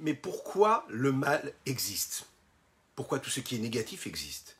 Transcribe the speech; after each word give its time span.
Mais 0.00 0.14
pourquoi 0.14 0.86
le 0.88 1.12
mal 1.12 1.52
existe? 1.66 2.26
Pourquoi 2.96 3.18
tout 3.18 3.28
ce 3.28 3.40
qui 3.40 3.56
est 3.56 3.58
négatif 3.58 4.06
existe? 4.06 4.56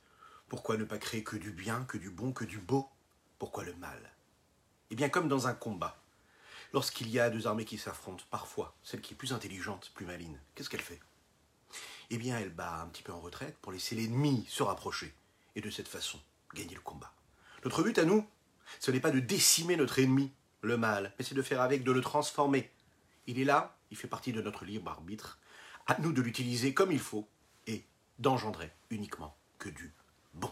Pourquoi 0.48 0.76
ne 0.76 0.84
pas 0.84 0.98
créer 0.98 1.24
que 1.24 1.36
du 1.36 1.50
bien, 1.50 1.84
que 1.84 1.96
du 1.96 2.10
bon, 2.10 2.32
que 2.32 2.44
du 2.44 2.58
beau? 2.58 2.86
Pourquoi 3.38 3.64
le 3.64 3.74
mal? 3.76 3.98
Eh 4.90 4.96
bien, 4.96 5.08
comme 5.08 5.28
dans 5.28 5.46
un 5.46 5.54
combat, 5.54 5.96
lorsqu'il 6.74 7.08
y 7.08 7.18
a 7.18 7.30
deux 7.30 7.46
armées 7.46 7.64
qui 7.64 7.78
s'affrontent, 7.78 8.24
parfois, 8.30 8.74
celle 8.82 9.00
qui 9.00 9.14
est 9.14 9.16
plus 9.16 9.32
intelligente, 9.32 9.92
plus 9.94 10.04
maligne, 10.04 10.38
qu'est-ce 10.54 10.68
qu'elle 10.68 10.82
fait? 10.82 11.00
Eh 12.10 12.18
bien, 12.18 12.38
elle 12.38 12.50
bat 12.50 12.82
un 12.82 12.88
petit 12.88 13.02
peu 13.02 13.12
en 13.12 13.20
retraite 13.20 13.56
pour 13.62 13.72
laisser 13.72 13.94
l'ennemi 13.94 14.44
se 14.46 14.62
rapprocher 14.62 15.14
et 15.56 15.62
de 15.62 15.70
cette 15.70 15.88
façon 15.88 16.20
gagner 16.52 16.74
le 16.74 16.82
combat. 16.82 17.14
Notre 17.64 17.82
but 17.82 17.98
à 17.98 18.04
nous, 18.04 18.28
ce 18.78 18.90
n'est 18.90 19.00
pas 19.00 19.10
de 19.10 19.20
décimer 19.20 19.76
notre 19.76 20.00
ennemi, 20.00 20.32
le 20.60 20.76
mal, 20.76 21.14
mais 21.18 21.24
c'est 21.24 21.34
de 21.34 21.40
faire 21.40 21.62
avec, 21.62 21.82
de 21.82 21.92
le 21.92 22.02
transformer. 22.02 22.70
Il 23.26 23.40
est 23.40 23.44
là, 23.44 23.74
il 23.90 23.96
fait 23.96 24.08
partie 24.08 24.32
de 24.32 24.40
notre 24.40 24.64
libre 24.64 24.90
arbitre. 24.90 25.38
À 25.86 25.96
nous 26.00 26.12
de 26.12 26.22
l'utiliser 26.22 26.74
comme 26.74 26.92
il 26.92 26.98
faut 26.98 27.26
et 27.66 27.84
d'engendrer 28.18 28.70
uniquement 28.90 29.36
que 29.58 29.68
du 29.68 29.92
bon. 30.34 30.50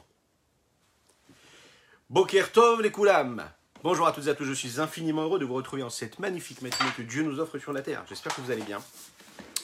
Boker 2.11 2.51
Tov 2.53 2.83
les 2.83 2.91
Koulam 2.91 3.51
Bonjour 3.85 4.09
à 4.09 4.13
toutes 4.13 4.27
et 4.27 4.31
à 4.31 4.35
tous, 4.35 4.45
je 4.45 4.53
suis 4.53 4.81
infiniment 4.81 5.23
heureux 5.23 5.39
de 5.39 5.45
vous 5.45 5.55
retrouver 5.55 5.85
en 5.85 5.91
cette 5.91 6.19
magnifique 6.19 6.63
matinée 6.63 6.91
que 6.97 7.03
Dieu 7.03 7.23
nous 7.23 7.39
offre 7.39 7.59
sur 7.59 7.73
la 7.73 7.81
terre. 7.81 8.05
J'espère 8.09 8.35
que 8.35 8.41
vous 8.41 8.51
allez 8.51 8.65
bien. 8.65 8.83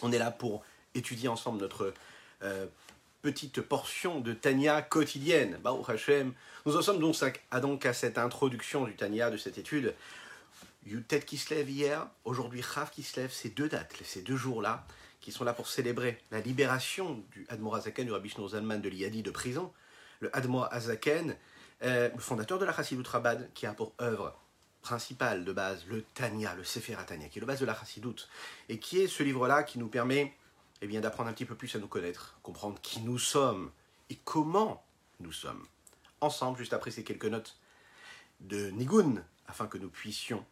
On 0.03 0.13
est 0.13 0.19
là 0.19 0.31
pour 0.31 0.63
étudier 0.95 1.29
ensemble 1.29 1.61
notre 1.61 1.93
euh, 2.45 2.67
petite 3.23 3.61
portion 3.61 4.21
de 4.21 4.33
Tania 4.33 4.83
quotidienne. 4.83 5.59
Baruch 5.65 5.89
Hashem. 5.89 6.33
Nous 6.65 6.77
en 6.77 6.83
sommes 6.83 7.01
donc 7.01 7.17
à, 7.51 7.61
donc 7.61 7.87
à 7.87 7.93
cette 7.93 8.17
introduction 8.19 8.85
du 8.85 8.95
Tania, 8.95 9.31
de 9.31 9.37
cette 9.37 9.59
étude. 9.59 9.95
Yutet 10.87 11.21
qui 11.21 11.39
se 11.39 11.55
lève 11.55 11.71
hier, 11.71 12.07
aujourd'hui 12.25 12.63
Chav 12.63 12.91
qui 12.91 13.03
se 13.03 13.19
lève, 13.19 13.33
ces 13.33 13.49
deux 13.49 13.69
dates, 13.69 13.95
ces 14.05 14.23
deux 14.23 14.37
jours-là, 14.37 14.87
qui 15.21 15.33
sont 15.33 15.45
là 15.45 15.55
pour 15.55 15.69
célébrer 15.69 16.23
la 16.31 16.41
libération 16.41 17.25
du 17.33 17.47
Admor 17.49 17.77
Azaken, 17.77 18.05
du 18.05 18.13
Rabbi 18.13 18.31
Zalman 18.49 18.79
de 18.79 18.89
l'Iadi 18.91 19.23
de 19.23 19.31
prison. 19.31 19.73
Le 20.21 20.35
Admor 20.37 20.69
Azaken, 20.71 21.37
euh, 21.83 22.11
le 22.15 22.21
fondateur 22.21 22.59
de 22.59 22.67
la 22.67 22.75
Chassidut 22.75 23.09
Rabad, 23.09 23.51
qui 23.55 23.65
a 23.65 23.73
pour 23.73 23.95
œuvre 24.01 24.39
principale 24.83 25.47
de 25.47 25.53
base 25.53 25.87
le 25.87 26.03
Tania, 26.03 26.55
le 26.55 26.65
Sefer 26.65 26.97
Tania, 27.07 27.29
qui 27.29 27.39
est 27.39 27.41
le 27.41 27.47
base 27.47 27.61
de 27.61 27.67
la 27.67 27.75
Chassidut, 27.75 28.29
et 28.69 28.79
qui 28.79 29.01
est 29.01 29.09
ce 29.09 29.23
livre-là 29.23 29.63
qui 29.63 29.79
nous 29.79 29.89
permet 29.89 30.37
eh 30.83 30.87
bien, 30.87 31.01
d'apprendre 31.01 31.31
un 31.31 31.33
petit 31.33 31.47
peu 31.47 31.55
plus 31.55 31.75
à 31.75 31.79
nous 31.79 31.89
connaître, 31.89 32.39
comprendre 32.43 32.79
qui 32.83 33.01
nous 33.01 33.19
sommes 33.19 33.71
et 34.11 34.19
comment 34.25 34.85
nous 35.21 35.33
sommes. 35.33 35.67
Ensemble, 36.21 36.59
juste 36.59 36.75
après 36.75 36.91
ces 36.91 37.05
quelques 37.05 37.25
notes 37.25 37.57
de 38.41 38.69
Nigun, 38.71 39.25
afin 39.47 39.67
que 39.67 39.79
nous 39.79 39.89
puissions 39.89 40.45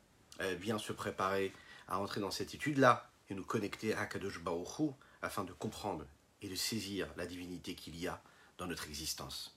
bien 0.60 0.78
se 0.78 0.92
préparer 0.92 1.52
à 1.88 1.98
entrer 1.98 2.20
dans 2.20 2.30
cette 2.30 2.54
étude-là 2.54 3.08
et 3.30 3.34
nous 3.34 3.44
connecter 3.44 3.94
à 3.94 4.06
Kadosh 4.06 4.40
Baruch 4.40 4.94
afin 5.22 5.44
de 5.44 5.52
comprendre 5.52 6.04
et 6.42 6.48
de 6.48 6.54
saisir 6.56 7.06
la 7.16 7.26
divinité 7.26 7.74
qu'il 7.74 7.96
y 7.96 8.08
a 8.08 8.20
dans 8.58 8.66
notre 8.66 8.88
existence. 8.88 9.56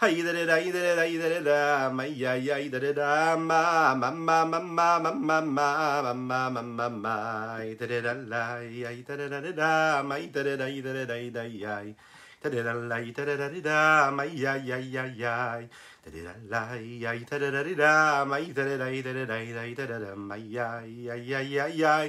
Hey 0.00 0.22
da 0.22 0.30
da 0.32 0.46
da 0.46 0.62
da 0.62 0.94
da 0.94 0.94
da 0.94 1.28
da 1.28 1.40
da 1.42 1.90
ma 1.90 2.04
ya 2.04 2.34
ya 2.34 2.54
da 2.70 2.78
da 2.78 2.92
da 2.92 3.36
ma 3.36 3.94
ma 3.96 4.10
ma 4.12 4.44
ma 4.44 4.60
ma 4.62 5.00
ma 5.00 5.10
ma 5.10 5.40
ma 5.40 5.40
ma 5.42 6.14
ma 6.14 6.48
ma 6.50 6.62
ma 6.62 6.88
ma 6.88 7.58
da 7.74 7.84
da 7.86 8.00
da 8.06 8.12
la 8.14 8.60
ya 8.62 8.94
da 9.02 9.16
da 9.16 9.26
da 9.28 9.50
da 9.50 10.02
ma 10.04 10.14
da 10.18 10.42
da 10.44 10.54
da 10.56 10.70
da 10.70 10.92
da 10.94 11.30
da 11.34 11.42
ya 11.42 11.82
da 12.40 12.48
da 12.48 12.62
da 12.62 12.72
la 12.74 12.98
da 13.10 13.24
da 13.26 13.36
da 13.50 13.60
da 13.60 14.10
ma 14.14 14.22
ya 14.22 14.54
ya 14.54 14.76
ya 14.78 15.02
ya 15.18 15.66
da 16.06 16.10
da 16.14 16.22
da 16.22 16.34
la 16.46 16.78
ya 16.78 17.18
da 17.18 17.38
da 17.38 17.50
da 17.50 17.74
da 17.74 18.24
ma 18.24 18.38
da 18.38 18.54
da 18.54 18.76
da 18.78 19.02
da 19.02 19.02
da 19.02 19.26
da 19.26 19.74
da 19.74 19.86
da 19.86 19.98
da 19.98 20.14
ma 20.14 20.36
ya 20.36 20.78
ya 20.86 21.14
ya 21.18 21.66
ya 21.66 22.08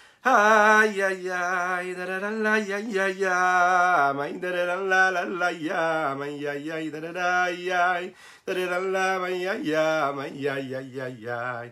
ya. 0.23 0.31
Ay, 0.81 1.01
ay, 1.01 1.29
ay, 1.29 1.95
da 1.95 2.05
da 2.05 2.19
da 2.19 2.29
la, 2.29 2.57
ya, 2.57 2.77
ya, 2.77 3.07
ya, 3.07 4.13
may 4.13 4.37
da 4.39 4.51
da 4.51 4.75
la, 4.75 5.09
la, 5.09 5.23
la, 5.25 5.49
ya, 5.49 6.15
may 6.15 6.37
ya, 6.39 6.53
ya, 6.53 6.77
da 6.91 6.99
da 6.99 7.11
da, 7.11 7.47
ya, 7.49 8.01
da 8.45 8.53
da 8.53 8.79
la, 8.79 9.19
may 9.19 9.41
ya, 9.41 9.53
ya, 9.53 10.11
may 10.13 10.31
ya, 10.37 10.57
ya, 10.57 10.79
ya, 10.79 11.07
ya. 11.07 11.71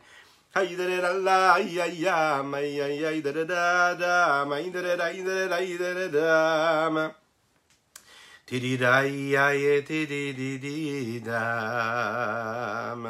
Ay, 0.56 0.76
da 0.76 0.88
da 0.88 1.14
la, 1.14 1.58
ya, 1.58 1.86
ya, 1.86 2.42
may 2.44 2.76
ya, 2.76 2.88
ya, 2.88 3.22
da 3.22 3.32
da 3.32 3.44
da 3.46 3.94
da, 3.96 4.46
may 4.46 4.70
da 4.72 4.82
da 4.82 4.96
da, 4.96 5.14
da 5.14 5.48
da 5.48 5.48
da, 5.48 5.78
da 5.78 5.94
da 5.94 6.08
da. 6.08 7.16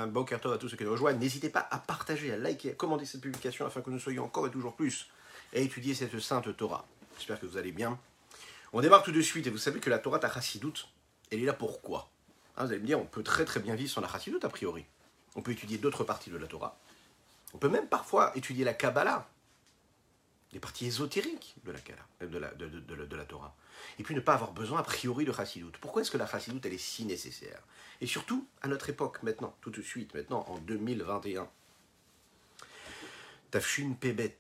Bon 0.08 0.26
carton 0.26 0.52
à 0.52 0.58
tous 0.58 0.68
ceux 0.68 0.76
qui 0.76 0.84
nous 0.84 0.92
rejoignent. 0.92 1.18
N'hésitez 1.18 1.48
pas 1.50 1.66
à 1.72 1.78
partager, 1.78 2.34
à 2.34 2.38
liker, 2.38 2.72
à 2.72 2.74
commenter 2.74 3.06
cette 3.06 3.22
publication 3.22 3.66
afin 3.66 3.80
que 3.80 3.90
nous 3.90 4.00
soyons 4.00 4.26
encore 4.26 4.48
et 4.48 4.52
toujours 4.52 4.76
plus 4.76 5.08
et 5.54 5.64
étudier 5.64 5.94
cette 5.94 6.20
sainte 6.20 6.56
Torah. 6.56 6.86
J'espère 7.18 7.40
que 7.40 7.46
vous 7.46 7.58
allez 7.58 7.72
bien. 7.72 8.00
On 8.72 8.82
démarre 8.82 9.04
tout 9.04 9.12
de 9.12 9.22
suite, 9.22 9.48
et 9.48 9.50
vous 9.50 9.58
savez 9.58 9.80
que 9.80 9.90
la 9.90 10.00
Torah 10.00 10.20
Tachassidout, 10.20 10.88
elle 11.32 11.42
est 11.42 11.46
là 11.46 11.54
pourquoi 11.54 12.10
hein, 12.58 12.66
Vous 12.66 12.72
allez 12.72 12.82
me 12.82 12.86
dire, 12.86 13.00
on 13.00 13.06
peut 13.06 13.24
très 13.24 13.46
très 13.46 13.60
bien 13.60 13.76
vivre 13.76 13.92
sans 13.92 14.02
la 14.02 14.08
Chassidout 14.08 14.44
a 14.44 14.50
priori. 14.50 14.86
On 15.36 15.42
peut 15.42 15.52
étudier 15.52 15.78
d'autres 15.78 16.04
parties 16.04 16.30
de 16.30 16.38
la 16.38 16.48
Torah. 16.48 16.78
On 17.54 17.58
peut 17.58 17.70
même 17.70 17.88
parfois 17.88 18.32
étudier 18.36 18.64
la 18.64 18.74
Kabbalah, 18.74 19.28
des 20.54 20.60
parties 20.60 20.88
ésotériques 20.88 21.56
de 21.64 21.72
la, 21.72 21.80
de 22.26 22.38
la, 22.38 22.54
de, 22.54 23.16
la 23.16 23.26
Torah. 23.26 23.56
Et 23.98 24.04
puis 24.04 24.16
ne 24.16 24.20
pas 24.20 24.34
avoir 24.34 24.52
besoin 24.52 24.80
a 24.80 24.84
priori 24.84 25.26
de 25.26 25.32
Chassidout. 25.32 25.72
Pourquoi 25.82 26.02
est-ce 26.02 26.12
que 26.12 26.18
la 26.18 26.28
Chassidout, 26.28 26.62
elle 26.64 26.74
est 26.74 26.78
si 26.78 27.06
nécessaire? 27.06 27.62
Et 28.02 28.08
surtout, 28.08 28.48
à 28.62 28.68
notre 28.68 28.90
époque, 28.90 29.22
maintenant, 29.24 29.56
tout 29.62 29.72
de 29.72 29.82
suite, 29.82 30.14
maintenant, 30.14 30.46
en 30.48 30.58
2021. 30.60 31.48
Tafshin 33.52 33.94
Pebet, 34.00 34.38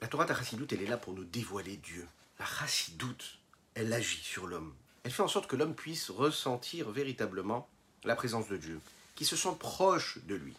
la 0.00 0.08
Torah 0.08 0.26
Chassidoute, 0.26 0.72
elle 0.72 0.82
est 0.82 0.86
là 0.86 0.96
pour 0.96 1.14
nous 1.14 1.24
dévoiler 1.24 1.76
Dieu. 1.76 2.06
La 2.38 2.46
Chassidoute, 2.46 3.38
elle 3.74 3.92
agit 3.92 4.22
sur 4.22 4.46
l'homme. 4.46 4.74
Elle 5.04 5.12
fait 5.12 5.22
en 5.22 5.28
sorte 5.28 5.46
que 5.46 5.56
l'homme 5.56 5.74
puisse 5.74 6.10
ressentir 6.10 6.90
véritablement 6.90 7.68
la 8.04 8.16
présence 8.16 8.48
de 8.48 8.56
Dieu, 8.56 8.80
qu'il 9.14 9.26
se 9.26 9.36
sente 9.36 9.58
proche 9.58 10.18
de 10.24 10.34
lui. 10.34 10.54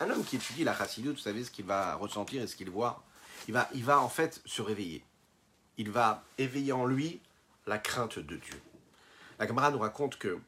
Un 0.00 0.10
homme 0.10 0.24
qui 0.24 0.36
étudie 0.36 0.64
la 0.64 0.76
Chassidoute, 0.76 1.16
vous 1.16 1.22
savez 1.22 1.44
ce 1.44 1.50
qu'il 1.50 1.66
va 1.66 1.94
ressentir 1.96 2.42
et 2.42 2.46
ce 2.46 2.56
qu'il 2.56 2.70
voit 2.70 3.04
il 3.46 3.54
va, 3.54 3.68
il 3.74 3.84
va 3.84 4.00
en 4.00 4.08
fait 4.08 4.40
se 4.44 4.62
réveiller. 4.62 5.04
Il 5.76 5.90
va 5.90 6.24
éveiller 6.38 6.72
en 6.72 6.86
lui 6.86 7.20
la 7.66 7.78
crainte 7.78 8.18
de 8.18 8.36
Dieu. 8.36 8.60
La 9.38 9.46
Gemara 9.46 9.70
nous 9.70 9.78
raconte 9.78 10.18
que, 10.18 10.38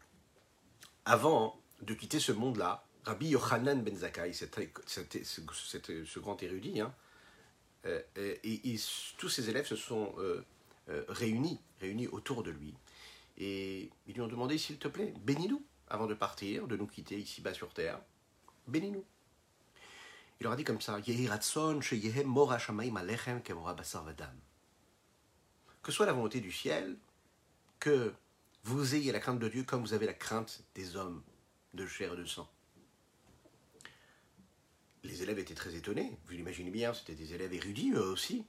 avant 1.05 1.59
de 1.83 1.95
quitter 1.95 2.19
ce 2.19 2.33
monde-là, 2.33 2.85
Rabbi 3.05 3.29
Yochanan 3.29 3.83
ben 3.83 3.97
Zakkai, 3.97 4.33
ce 4.33 6.19
grand 6.19 6.43
érudit, 6.43 6.81
hein, 6.81 6.93
euh, 7.87 8.03
et, 8.17 8.77
tous 9.17 9.29
ses 9.29 9.49
élèves 9.49 9.67
se 9.67 9.77
sont 9.77 10.15
euh, 10.19 10.44
euh, 10.88 11.05
réunis, 11.09 11.61
réunis 11.81 12.09
autour 12.09 12.43
de 12.43 12.50
lui. 12.50 12.75
Et 13.38 13.91
ils 14.06 14.15
lui 14.15 14.21
ont 14.21 14.29
demandé, 14.29 14.59
s'il 14.59 14.79
te 14.79 14.88
plaît, 14.88 15.15
bénis-nous 15.25 15.62
avant 15.88 16.06
de 16.06 16.15
partir, 16.15 16.67
de 16.67 16.77
nous 16.77 16.87
quitter 16.87 17.19
ici-bas 17.19 17.55
sur 17.55 17.73
terre. 17.73 18.00
Bénis-nous. 18.69 19.05
Il 20.41 20.44
leur 20.44 20.53
a 20.53 20.56
dit 20.56 20.65
comme 20.65 20.81
ça. 20.81 21.00
Que 25.83 25.93
soit 25.93 26.06
la 26.06 26.12
volonté 26.12 26.41
du 26.41 26.53
ciel, 26.53 26.97
que 27.79 28.12
vous 28.65 28.94
ayez 28.94 29.12
la 29.12 29.21
crainte 29.21 29.38
de 29.38 29.49
Dieu 29.49 29.65
comme 29.65 29.81
vous 29.81 29.94
avez 29.94 30.06
la 30.06 30.15
crainte 30.15 30.62
des 30.75 30.97
hommes 30.97 31.23
de 31.75 31.87
chair 31.87 32.12
et 32.12 32.17
de 32.17 32.25
sang. 32.25 32.49
Les 35.02 35.23
élèves 35.23 35.38
étaient 35.38 35.55
très 35.55 35.75
étonnés, 35.75 36.19
vous 36.26 36.32
l'imaginez 36.32 36.70
bien, 36.70 36.93
c'était 36.93 37.14
des 37.14 37.32
élèves 37.32 37.52
érudits 37.55 37.93
eux 37.93 38.11
aussi. 38.11 38.44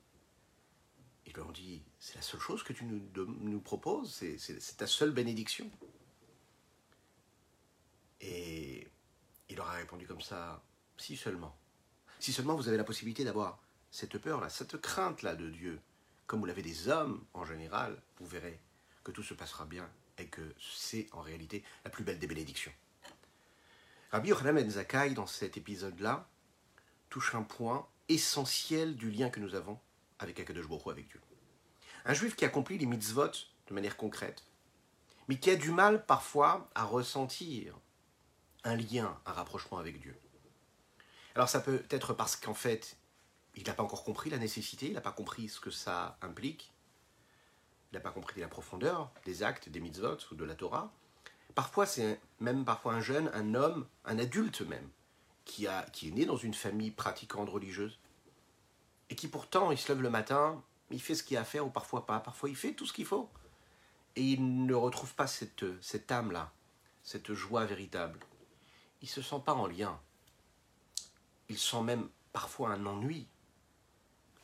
Ils 1.25 1.33
leur 1.33 1.47
ont 1.47 1.51
dit, 1.51 1.81
c'est 1.99 2.15
la 2.15 2.21
seule 2.21 2.39
chose 2.39 2.63
que 2.63 2.73
tu 2.73 2.83
nous, 2.83 3.59
proposes, 3.61 4.21
c'est 4.37 4.77
ta 4.77 4.87
seule 4.87 5.11
bénédiction. 5.11 5.69
Et 8.19 8.87
il 9.49 9.55
leur 9.55 9.69
a 9.69 9.73
répondu 9.73 10.05
comme 10.07 10.21
ça, 10.21 10.61
si 10.97 11.15
seulement. 11.15 11.55
Si 12.19 12.33
seulement 12.33 12.55
vous 12.55 12.67
avez 12.67 12.77
la 12.77 12.83
possibilité 12.83 13.23
d'avoir 13.23 13.61
cette 13.91 14.17
peur-là, 14.17 14.49
cette 14.49 14.79
crainte-là 14.79 15.35
de 15.35 15.49
Dieu, 15.49 15.79
comme 16.27 16.39
vous 16.39 16.45
l'avez 16.45 16.61
des 16.61 16.89
hommes 16.89 17.23
en 17.33 17.45
général, 17.45 18.01
vous 18.19 18.27
verrez 18.27 18.59
que 19.03 19.11
tout 19.11 19.23
se 19.23 19.33
passera 19.33 19.65
bien 19.65 19.89
et 20.17 20.27
que 20.27 20.53
c'est 20.59 21.07
en 21.13 21.21
réalité 21.21 21.63
la 21.83 21.89
plus 21.89 22.03
belle 22.03 22.19
des 22.19 22.27
bénédictions. 22.27 22.71
Rabbi 24.11 24.29
Yochanan 24.29 24.55
Ben 24.55 24.69
Zakkai, 24.69 25.13
dans 25.13 25.25
cet 25.27 25.57
épisode-là, 25.57 26.27
touche 27.11 27.35
un 27.35 27.43
point 27.43 27.87
essentiel 28.09 28.95
du 28.95 29.11
lien 29.11 29.29
que 29.29 29.39
nous 29.39 29.53
avons 29.53 29.77
avec 30.17 30.39
Akadosh 30.39 30.67
Baruch 30.67 30.87
avec 30.87 31.07
Dieu. 31.09 31.21
Un 32.05 32.13
juif 32.15 32.35
qui 32.35 32.45
accomplit 32.45 32.79
les 32.79 32.87
mitzvot 32.87 33.31
de 33.67 33.73
manière 33.73 33.97
concrète, 33.97 34.43
mais 35.27 35.37
qui 35.37 35.51
a 35.51 35.55
du 35.55 35.71
mal 35.71 36.05
parfois 36.05 36.69
à 36.73 36.85
ressentir 36.85 37.77
un 38.63 38.75
lien, 38.75 39.19
un 39.25 39.33
rapprochement 39.33 39.77
avec 39.77 39.99
Dieu. 39.99 40.17
Alors 41.35 41.49
ça 41.49 41.59
peut 41.59 41.83
être 41.89 42.13
parce 42.13 42.35
qu'en 42.35 42.53
fait, 42.53 42.97
il 43.55 43.67
n'a 43.67 43.73
pas 43.73 43.83
encore 43.83 44.03
compris 44.03 44.29
la 44.29 44.37
nécessité, 44.37 44.87
il 44.87 44.93
n'a 44.93 45.01
pas 45.01 45.11
compris 45.11 45.49
ce 45.49 45.59
que 45.59 45.69
ça 45.69 46.17
implique, 46.21 46.71
il 47.91 47.95
n'a 47.95 48.01
pas 48.01 48.11
compris 48.11 48.39
la 48.39 48.47
profondeur 48.47 49.11
des 49.25 49.43
actes, 49.43 49.67
des 49.67 49.81
mitzvot 49.81 50.17
ou 50.31 50.35
de 50.35 50.45
la 50.45 50.55
Torah. 50.55 50.93
Parfois, 51.55 51.85
c'est 51.85 52.21
même 52.39 52.63
parfois 52.63 52.93
un 52.93 53.01
jeune, 53.01 53.29
un 53.33 53.53
homme, 53.53 53.85
un 54.05 54.17
adulte 54.17 54.61
même, 54.61 54.89
qui, 55.51 55.67
a, 55.67 55.83
qui 55.91 56.07
est 56.07 56.11
né 56.11 56.25
dans 56.25 56.37
une 56.37 56.53
famille 56.53 56.91
pratiquante 56.91 57.49
religieuse, 57.49 57.99
et 59.09 59.15
qui 59.15 59.27
pourtant, 59.27 59.71
il 59.71 59.77
se 59.77 59.91
lève 59.91 60.01
le 60.01 60.09
matin, 60.09 60.63
il 60.89 61.01
fait 61.01 61.13
ce 61.13 61.23
qu'il 61.23 61.35
a 61.35 61.41
à 61.41 61.43
faire, 61.43 61.67
ou 61.67 61.69
parfois 61.69 62.05
pas, 62.05 62.21
parfois 62.21 62.49
il 62.49 62.55
fait 62.55 62.73
tout 62.73 62.85
ce 62.85 62.93
qu'il 62.93 63.05
faut, 63.05 63.29
et 64.15 64.23
il 64.23 64.65
ne 64.65 64.73
retrouve 64.73 65.13
pas 65.13 65.27
cette, 65.27 65.65
cette 65.81 66.09
âme-là, 66.09 66.53
cette 67.03 67.33
joie 67.33 67.65
véritable. 67.65 68.19
Il 69.01 69.07
ne 69.07 69.11
se 69.11 69.21
sent 69.21 69.41
pas 69.45 69.53
en 69.53 69.67
lien. 69.67 69.99
Il 71.49 71.57
sent 71.57 71.81
même 71.81 72.07
parfois 72.31 72.69
un 72.69 72.85
ennui. 72.85 73.27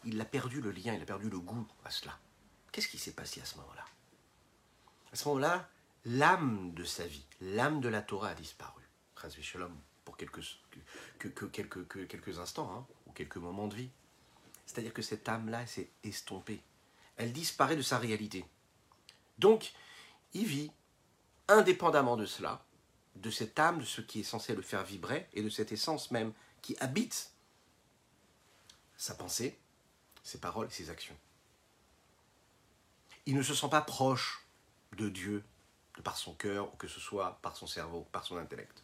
Il 0.03 0.19
a 0.19 0.25
perdu 0.25 0.59
le 0.59 0.71
lien, 0.71 0.93
il 0.93 1.01
a 1.01 1.05
perdu 1.05 1.29
le 1.29 1.39
goût 1.39 1.67
à 1.85 1.89
cela. 1.89 2.19
Qu'est-ce 2.73 2.89
qui 2.89 2.97
s'est 2.97 3.13
passé 3.13 3.39
à 3.39 3.45
ce 3.45 3.55
moment-là? 3.57 3.85
À 5.13 5.15
ce 5.15 5.25
moment-là, 5.29 5.69
l'âme 6.03 6.73
de 6.73 6.83
sa 6.83 7.07
vie, 7.07 7.25
l'âme 7.39 7.79
de 7.79 7.87
la 7.87 8.01
Torah 8.01 8.29
a 8.29 8.35
disparu. 8.35 8.83
Chas 9.21 9.29
v'shalom, 9.37 9.73
pour 10.03 10.17
quelques, 10.17 10.43
que, 11.19 11.27
que- 11.27 11.45
quelques, 11.45 11.87
que 11.87 11.99
quelques 11.99 12.39
instants, 12.39 12.71
hein, 12.71 12.85
ou 13.05 13.11
quelques 13.11 13.37
moments 13.37 13.67
de 13.67 13.75
vie. 13.75 13.89
C'est-à-dire 14.65 14.93
que 14.93 15.01
cette 15.01 15.27
âme-là 15.29 15.65
s'est 15.65 15.89
estompée. 16.03 16.61
Elle 17.15 17.33
disparaît 17.33 17.75
de 17.75 17.81
sa 17.81 17.97
réalité. 17.97 18.45
Donc, 19.39 19.73
il 20.33 20.45
vit 20.45 20.71
indépendamment 21.47 22.17
de 22.17 22.25
cela, 22.25 22.63
de 23.15 23.31
cette 23.31 23.57
âme, 23.59 23.79
de 23.79 23.85
ce 23.85 24.01
qui 24.01 24.19
est 24.19 24.23
censé 24.23 24.53
le 24.55 24.61
faire 24.61 24.83
vibrer, 24.83 25.27
et 25.33 25.41
de 25.41 25.49
cette 25.49 25.71
essence 25.71 26.11
même 26.11 26.33
qui 26.61 26.75
habite 26.79 27.31
sa 28.97 29.15
pensée, 29.15 29.57
ses 30.23 30.39
paroles, 30.39 30.69
ses 30.71 30.89
actions. 30.89 31.17
Il 33.25 33.35
ne 33.35 33.43
se 33.43 33.53
sent 33.53 33.69
pas 33.69 33.81
proche 33.81 34.45
de 34.97 35.09
Dieu, 35.09 35.43
de 35.95 36.01
par 36.01 36.17
son 36.17 36.33
cœur, 36.33 36.73
ou 36.73 36.77
que 36.77 36.87
ce 36.87 36.99
soit 36.99 37.39
par 37.41 37.55
son 37.55 37.67
cerveau, 37.67 38.05
par 38.11 38.23
son 38.23 38.37
intellect. 38.37 38.83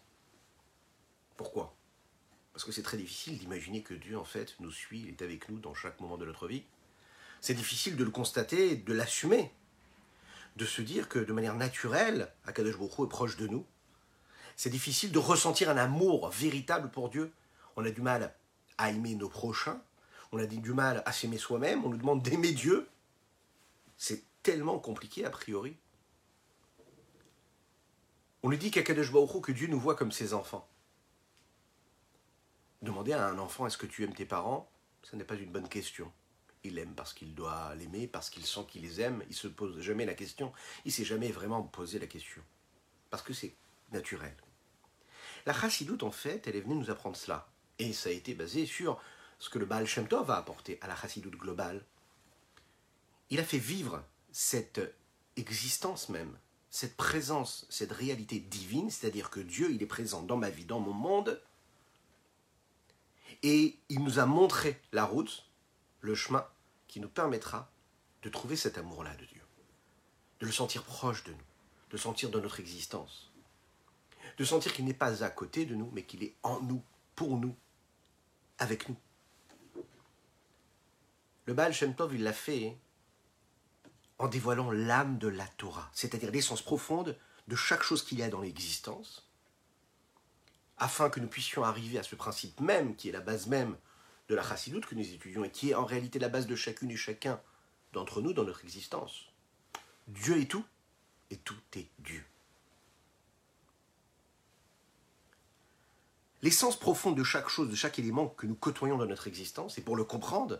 Pourquoi? 1.36 1.74
Parce 2.53 2.63
que 2.63 2.71
c'est 2.71 2.83
très 2.83 2.97
difficile 2.97 3.39
d'imaginer 3.39 3.81
que 3.81 3.95
Dieu, 3.95 4.17
en 4.17 4.23
fait, 4.23 4.55
nous 4.59 4.71
suit, 4.71 5.01
il 5.01 5.09
est 5.09 5.21
avec 5.23 5.50
nous 5.50 5.59
dans 5.59 5.73
chaque 5.73 6.00
moment 6.00 6.17
de 6.17 6.25
notre 6.25 6.47
vie. 6.47 6.63
C'est 7.41 7.55
difficile 7.55 7.95
de 7.97 8.03
le 8.03 8.11
constater, 8.11 8.75
de 8.75 8.94
l'assumer, 8.94 9.51
de 10.55 10.65
se 10.65 10.81
dire 10.81 11.09
que 11.09 11.17
de 11.17 11.33
manière 11.33 11.55
naturelle, 11.55 12.31
Akadosh 12.45 12.77
Baruch 12.77 13.00
est 13.00 13.09
proche 13.09 13.38
de 13.38 13.47
nous. 13.47 13.65
C'est 14.55 14.69
difficile 14.69 15.11
de 15.11 15.17
ressentir 15.17 15.69
un 15.69 15.77
amour 15.77 16.29
véritable 16.29 16.91
pour 16.91 17.09
Dieu. 17.09 17.33
On 17.75 17.83
a 17.83 17.89
du 17.89 18.01
mal 18.01 18.35
à 18.77 18.91
aimer 18.91 19.15
nos 19.15 19.29
prochains, 19.29 19.81
on 20.31 20.38
a 20.38 20.45
du 20.45 20.73
mal 20.73 21.01
à 21.07 21.11
s'aimer 21.11 21.39
soi-même, 21.39 21.83
on 21.83 21.89
nous 21.89 21.97
demande 21.97 22.21
d'aimer 22.21 22.51
Dieu. 22.51 22.88
C'est 23.97 24.23
tellement 24.44 24.77
compliqué 24.77 25.25
a 25.25 25.31
priori. 25.31 25.75
On 28.44 28.49
lui 28.49 28.59
dit 28.59 28.69
qu'Akadosh 28.69 29.11
Baruch 29.11 29.41
que 29.41 29.51
Dieu 29.51 29.67
nous 29.67 29.79
voit 29.79 29.95
comme 29.95 30.11
ses 30.11 30.33
enfants. 30.33 30.67
Demander 32.83 33.13
à 33.13 33.25
un 33.27 33.39
enfant 33.39 33.65
est-ce 33.65 33.77
que 33.77 33.85
tu 33.85 34.03
aimes 34.03 34.13
tes 34.13 34.25
parents? 34.25 34.69
Ce 35.03 35.15
n'est 35.15 35.24
pas 35.24 35.35
une 35.35 35.53
bonne 35.53 35.69
question. 35.69 36.12
Il 36.65 36.77
aime 36.77 36.94
parce 36.94 37.13
qu'il 37.13 37.33
doit 37.33 37.74
l'aimer, 37.75 38.07
parce 38.07 38.30
qu'il 38.30 38.45
sent 38.45 38.65
qu'il 38.68 38.81
les 38.81 39.00
aime. 39.00 39.24
Il 39.30 39.35
se 39.35 39.47
pose 39.47 39.80
jamais 39.80 40.06
la 40.06 40.15
question. 40.15 40.51
Il 40.83 40.91
s'est 40.91 41.06
jamais 41.06 41.31
vraiment 41.31 41.63
posé 41.63 41.97
la 41.97 42.07
question. 42.07 42.41
Parce 43.09 43.24
que 43.24 43.31
c'est 43.31 43.56
naturel. 43.94 44.35
La 45.45 45.53
chassidoute, 45.53 46.03
en 46.03 46.12
fait, 46.12 46.45
elle 46.45 46.57
est 46.57 46.62
venue 46.62 46.75
nous 46.75 46.89
apprendre 46.89 47.15
cela. 47.15 47.47
Et 47.80 47.94
ça 47.94 48.09
a 48.09 48.12
été 48.12 48.33
basé 48.33 48.65
sur 48.65 49.00
ce 49.39 49.50
que 49.50 49.59
le 49.59 49.65
Baal 49.65 49.88
Shem 49.88 50.09
Tov 50.09 50.30
a 50.30 50.35
apporté 50.35 50.77
à 50.81 50.88
la 50.88 50.95
chassidoute 50.97 51.38
globale. 51.38 51.85
Il 53.30 53.39
a 53.39 53.45
fait 53.45 53.59
vivre 53.59 54.03
cette 54.33 54.81
existence 55.38 56.09
même, 56.09 56.38
cette 56.69 56.97
présence, 56.97 57.65
cette 57.69 57.94
réalité 57.94 58.41
divine, 58.41 58.89
c'est-à-dire 58.89 59.30
que 59.30 59.39
Dieu, 59.39 59.71
il 59.71 59.81
est 59.81 59.88
présent 59.88 60.21
dans 60.21 60.35
ma 60.35 60.50
vie, 60.50 60.65
dans 60.65 60.81
mon 60.81 60.91
monde, 60.91 61.41
et 63.44 63.78
il 63.90 64.04
nous 64.04 64.19
a 64.19 64.25
montré 64.25 64.81
la 64.94 65.04
route, 65.04 65.45
le 66.00 66.16
chemin 66.16 66.48
qui 66.88 67.00
nous 67.00 67.10
permettra 67.10 67.69
de 68.22 68.30
trouver 68.30 68.56
cet 68.56 68.78
amour-là 68.78 69.13
de 69.16 69.25
Dieu, 69.25 69.42
de 70.40 70.45
le 70.45 70.51
sentir 70.51 70.84
proche 70.84 71.24
de 71.25 71.31
nous, 71.31 71.38
de 71.92 71.98
sentir 71.98 72.30
dans 72.30 72.40
notre 72.40 72.62
existence, 72.62 73.31
de 74.38 74.45
sentir 74.45 74.74
qu'il 74.74 74.86
n'est 74.86 74.94
pas 74.94 75.24
à 75.24 75.30
côté 75.30 75.66
de 75.66 75.75
nous, 75.75 75.92
mais 75.94 76.04
qu'il 76.04 76.24
est 76.24 76.36
en 76.42 76.62
nous, 76.62 76.81
pour 77.16 77.38
nous, 77.38 77.56
avec 78.57 78.88
nous. 78.88 78.98
Le 81.45 81.54
Baal 81.54 81.73
Shem 81.73 81.94
Tov, 81.94 82.16
il 82.16 82.23
l'a 82.23 82.33
fait 82.33 82.78
en 84.18 84.30
dévoilant 84.30 84.71
l'âme 84.71 85.18
de 85.18 85.28
la 85.28 85.47
Torah, 85.47 85.90
c'est-à-dire 85.94 86.31
l'essence 86.31 86.62
profonde 86.62 87.18
de 87.50 87.56
chaque 87.57 87.83
chose 87.83 88.04
qu'il 88.04 88.19
y 88.19 88.23
a 88.23 88.30
dans 88.30 88.40
l'existence, 88.40 89.28
afin 90.83 91.09
que 91.09 91.21
nous 91.21 91.30
puissions 91.30 91.63
arriver 91.63 91.97
à 91.97 92.04
ce 92.04 92.13
principe 92.13 92.59
même, 92.59 92.97
qui 92.97 93.07
est 93.07 93.13
la 93.13 93.21
base 93.21 93.47
même 93.47 93.78
de 94.28 94.35
la 94.35 94.44
chassidoute 94.44 94.85
que 94.85 94.95
nous 94.95 95.13
étudions, 95.13 95.45
et 95.45 95.49
qui 95.49 95.69
est 95.69 95.75
en 95.75 95.85
réalité 95.85 96.19
la 96.19 96.28
base 96.28 96.45
de 96.45 96.57
chacune 96.57 96.92
et 96.92 96.97
chacun 96.97 97.40
d'entre 97.94 98.21
nous 98.21 98.33
dans 98.33 98.44
notre 98.44 98.66
existence. 98.66 99.28
Dieu 100.09 100.42
est 100.42 100.52
tout, 100.52 100.66
et 101.31 101.37
tout 101.37 101.56
est 101.78 101.87
Dieu. 101.99 102.25
L'essence 106.42 106.78
profonde 106.78 107.16
de 107.16 107.23
chaque 107.23 107.47
chose, 107.47 107.69
de 107.69 107.75
chaque 107.75 107.97
élément 107.97 108.28
que 108.28 108.45
nous 108.45 108.56
côtoyons 108.56 108.97
dans 108.97 109.06
notre 109.06 109.28
existence, 109.28 109.78
et 109.78 109.81
pour 109.81 109.95
le 109.95 110.04
comprendre, 110.04 110.59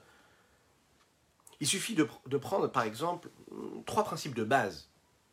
il 1.60 1.68
suffit 1.68 1.96
de, 1.96 2.08
de 2.28 2.38
prendre 2.38 2.70
par 2.70 2.84
exemple 2.84 3.30
trois 3.86 4.06
principes 4.06 4.36
de 4.36 4.46
base 4.46 4.88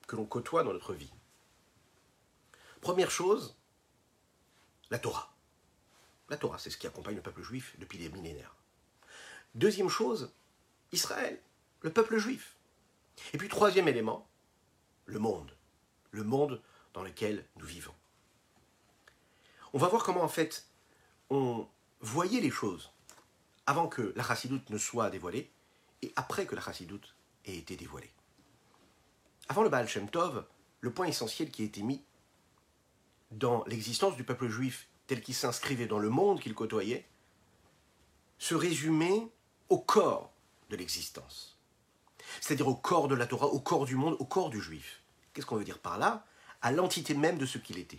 que 0.08 0.16
l'on 0.16 0.26
côtoie 0.26 0.64
dans 0.64 0.72
notre 0.72 0.94
vie. 0.94 1.12
Première 2.80 3.12
chose, 3.12 3.54
la 4.90 4.98
Torah. 4.98 5.32
La 6.28 6.36
Torah, 6.36 6.58
c'est 6.58 6.70
ce 6.70 6.76
qui 6.76 6.86
accompagne 6.86 7.16
le 7.16 7.22
peuple 7.22 7.42
juif 7.42 7.74
depuis 7.78 7.98
des 7.98 8.08
millénaires. 8.08 8.54
Deuxième 9.54 9.88
chose, 9.88 10.32
Israël, 10.92 11.40
le 11.80 11.92
peuple 11.92 12.18
juif. 12.18 12.56
Et 13.32 13.38
puis 13.38 13.48
troisième 13.48 13.88
élément, 13.88 14.28
le 15.06 15.18
monde. 15.18 15.56
Le 16.12 16.24
monde 16.24 16.62
dans 16.92 17.02
lequel 17.02 17.46
nous 17.56 17.66
vivons. 17.66 17.94
On 19.72 19.78
va 19.78 19.88
voir 19.88 20.02
comment 20.02 20.22
en 20.22 20.28
fait 20.28 20.66
on 21.30 21.68
voyait 22.00 22.40
les 22.40 22.50
choses 22.50 22.92
avant 23.66 23.86
que 23.86 24.12
la 24.16 24.24
chassidoute 24.24 24.68
ne 24.70 24.78
soit 24.78 25.10
dévoilée 25.10 25.52
et 26.02 26.12
après 26.16 26.46
que 26.46 26.56
la 26.56 26.62
chassidoute 26.62 27.14
ait 27.44 27.56
été 27.56 27.76
dévoilée. 27.76 28.12
Avant 29.48 29.62
le 29.62 29.68
Baal 29.68 29.88
Shem 29.88 30.08
Tov, 30.10 30.44
le 30.80 30.92
point 30.92 31.06
essentiel 31.06 31.50
qui 31.50 31.62
a 31.62 31.66
été 31.66 31.82
mis 31.82 32.02
dans 33.30 33.64
l'existence 33.66 34.16
du 34.16 34.24
peuple 34.24 34.48
juif 34.48 34.88
tel 35.06 35.20
qu'il 35.20 35.34
s'inscrivait 35.34 35.86
dans 35.86 35.98
le 35.98 36.08
monde 36.08 36.40
qu'il 36.40 36.54
côtoyait, 36.54 37.06
se 38.38 38.54
résumait 38.54 39.28
au 39.68 39.78
corps 39.78 40.32
de 40.70 40.76
l'existence. 40.76 41.58
C'est-à-dire 42.40 42.68
au 42.68 42.74
corps 42.74 43.08
de 43.08 43.14
la 43.14 43.26
Torah, 43.26 43.48
au 43.48 43.60
corps 43.60 43.86
du 43.86 43.96
monde, 43.96 44.16
au 44.18 44.24
corps 44.24 44.50
du 44.50 44.60
juif. 44.60 45.02
Qu'est-ce 45.32 45.46
qu'on 45.46 45.56
veut 45.56 45.64
dire 45.64 45.78
par 45.78 45.98
là? 45.98 46.24
À 46.62 46.72
l'entité 46.72 47.14
même 47.14 47.38
de 47.38 47.46
ce 47.46 47.58
qu'il 47.58 47.78
était. 47.78 47.98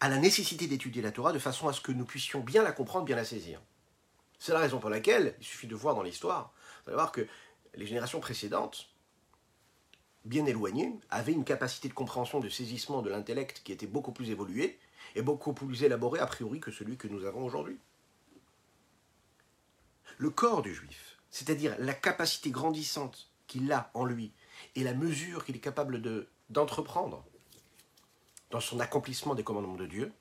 À 0.00 0.08
la 0.08 0.18
nécessité 0.18 0.66
d'étudier 0.66 1.02
la 1.02 1.12
Torah 1.12 1.32
de 1.32 1.38
façon 1.38 1.68
à 1.68 1.72
ce 1.72 1.80
que 1.80 1.92
nous 1.92 2.04
puissions 2.04 2.40
bien 2.40 2.62
la 2.62 2.72
comprendre, 2.72 3.04
bien 3.04 3.16
la 3.16 3.24
saisir. 3.24 3.60
C'est 4.38 4.52
la 4.52 4.58
raison 4.58 4.78
pour 4.78 4.90
laquelle, 4.90 5.34
il 5.40 5.44
suffit 5.44 5.66
de 5.66 5.74
voir 5.74 5.94
dans 5.94 6.02
l'histoire, 6.02 6.52
vous 6.82 6.90
allez 6.90 6.96
voir 6.96 7.12
que 7.12 7.26
les 7.74 7.86
générations 7.86 8.20
précédentes, 8.20 8.88
bien 10.24 10.46
éloignées, 10.46 10.94
avaient 11.10 11.32
une 11.32 11.44
capacité 11.44 11.88
de 11.88 11.94
compréhension, 11.94 12.40
de 12.40 12.48
saisissement 12.48 13.02
de 13.02 13.10
l'intellect 13.10 13.62
qui 13.64 13.72
était 13.72 13.86
beaucoup 13.86 14.12
plus 14.12 14.30
évoluée 14.30 14.78
et 15.14 15.22
beaucoup 15.22 15.52
plus 15.52 15.82
élaborée 15.82 16.20
a 16.20 16.26
priori 16.26 16.60
que 16.60 16.70
celui 16.70 16.96
que 16.96 17.08
nous 17.08 17.24
avons 17.24 17.44
aujourd'hui. 17.44 17.78
Le 20.18 20.30
corps 20.30 20.62
du 20.62 20.74
juif, 20.74 21.18
c'est-à-dire 21.30 21.76
la 21.78 21.94
capacité 21.94 22.50
grandissante 22.50 23.28
qu'il 23.46 23.70
a 23.72 23.90
en 23.94 24.04
lui 24.04 24.32
et 24.76 24.84
la 24.84 24.94
mesure 24.94 25.44
qu'il 25.44 25.56
est 25.56 25.60
capable 25.60 26.00
de, 26.00 26.28
d'entreprendre 26.50 27.24
dans 28.50 28.60
son 28.60 28.80
accomplissement 28.80 29.34
des 29.34 29.42
commandements 29.42 29.74
de 29.74 29.86
Dieu, 29.86 30.12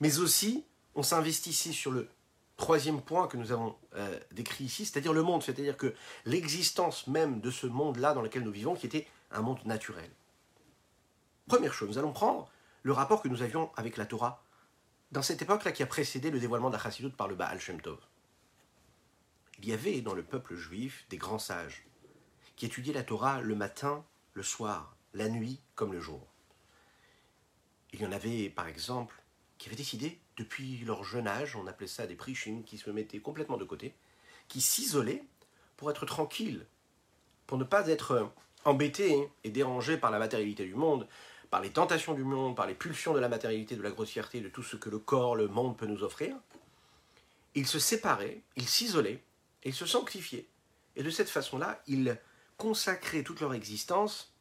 mais 0.00 0.18
aussi 0.18 0.64
on 0.94 1.02
s'investit 1.02 1.50
ici 1.50 1.72
sur 1.72 1.90
le 1.90 2.08
troisième 2.56 3.00
point 3.00 3.26
que 3.26 3.36
nous 3.36 3.52
avons 3.52 3.76
euh, 3.96 4.18
décrit 4.32 4.64
ici, 4.64 4.84
c'est-à-dire 4.84 5.12
le 5.12 5.22
monde, 5.22 5.42
c'est-à-dire 5.42 5.76
que 5.76 5.94
l'existence 6.24 7.06
même 7.06 7.40
de 7.40 7.50
ce 7.50 7.66
monde-là 7.66 8.14
dans 8.14 8.22
lequel 8.22 8.42
nous 8.42 8.52
vivons, 8.52 8.74
qui 8.74 8.86
était 8.86 9.06
un 9.30 9.42
monde 9.42 9.64
naturel. 9.64 10.10
Première 11.46 11.74
chose, 11.74 11.88
nous 11.88 11.98
allons 11.98 12.12
prendre 12.12 12.48
le 12.82 12.92
rapport 12.92 13.22
que 13.22 13.28
nous 13.28 13.42
avions 13.42 13.70
avec 13.76 13.96
la 13.96 14.06
Torah 14.06 14.42
dans 15.12 15.22
cette 15.22 15.42
époque-là 15.42 15.72
qui 15.72 15.82
a 15.82 15.86
précédé 15.86 16.30
le 16.30 16.40
dévoilement 16.40 16.70
de 16.70 17.08
par 17.08 17.28
le 17.28 17.34
Baal 17.34 17.60
Shem 17.60 17.80
Tov. 17.80 17.98
Il 19.60 19.68
y 19.68 19.72
avait 19.72 20.00
dans 20.00 20.14
le 20.14 20.22
peuple 20.22 20.56
juif 20.56 21.06
des 21.10 21.16
grands 21.16 21.38
sages 21.38 21.86
qui 22.56 22.66
étudiaient 22.66 22.92
la 22.92 23.04
Torah 23.04 23.40
le 23.40 23.54
matin, 23.54 24.04
le 24.32 24.42
soir, 24.42 24.96
la 25.12 25.28
nuit 25.28 25.60
comme 25.74 25.92
le 25.92 26.00
jour. 26.00 26.26
Il 27.92 28.00
y 28.00 28.06
en 28.06 28.12
avait, 28.12 28.50
par 28.50 28.66
exemple, 28.66 29.22
qui 29.58 29.68
avaient 29.68 29.76
décidé, 29.76 30.20
depuis 30.36 30.78
leur 30.84 31.04
jeune 31.04 31.28
âge, 31.28 31.56
on 31.56 31.66
appelait 31.66 31.86
ça 31.86 32.06
des 32.06 32.16
prichim, 32.16 32.62
qui 32.64 32.78
se 32.78 32.90
mettaient 32.90 33.20
complètement 33.20 33.56
de 33.56 33.64
côté, 33.64 33.94
qui 34.48 34.60
s'isolaient 34.60 35.24
pour 35.76 35.90
être 35.90 36.06
tranquilles, 36.06 36.66
pour 37.46 37.58
ne 37.58 37.64
pas 37.64 37.88
être 37.88 38.32
embêtés 38.64 39.28
et 39.44 39.50
dérangés 39.50 39.96
par 39.96 40.10
la 40.10 40.18
matérialité 40.18 40.64
du 40.64 40.74
monde, 40.74 41.06
par 41.50 41.60
les 41.60 41.70
tentations 41.70 42.14
du 42.14 42.24
monde, 42.24 42.56
par 42.56 42.66
les 42.66 42.74
pulsions 42.74 43.14
de 43.14 43.20
la 43.20 43.28
matérialité, 43.28 43.76
de 43.76 43.82
la 43.82 43.90
grossièreté, 43.90 44.40
de 44.40 44.48
tout 44.48 44.62
ce 44.62 44.76
que 44.76 44.90
le 44.90 44.98
corps, 44.98 45.36
le 45.36 45.46
monde 45.46 45.76
peut 45.76 45.86
nous 45.86 46.02
offrir. 46.02 46.36
Ils 47.54 47.66
se 47.66 47.78
séparaient, 47.78 48.42
ils 48.56 48.68
s'isolaient, 48.68 49.22
et 49.62 49.68
ils 49.68 49.74
se 49.74 49.86
sanctifiaient. 49.86 50.46
Et 50.96 51.02
de 51.02 51.10
cette 51.10 51.28
façon-là, 51.28 51.82
ils 51.86 52.18
consacraient 52.56 53.22
toute 53.22 53.40
leur 53.40 53.54
existence 53.54 54.32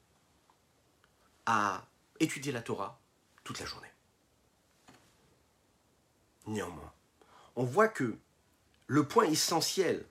à 1.45 1.85
étudier 2.19 2.51
la 2.51 2.61
Torah 2.61 2.99
toute 3.43 3.59
la 3.59 3.65
journée. 3.65 3.92
Néanmoins, 6.45 6.93
on 7.55 7.63
voit 7.63 7.87
que 7.87 8.17
le 8.87 9.07
point 9.07 9.25
essentiel 9.25 10.05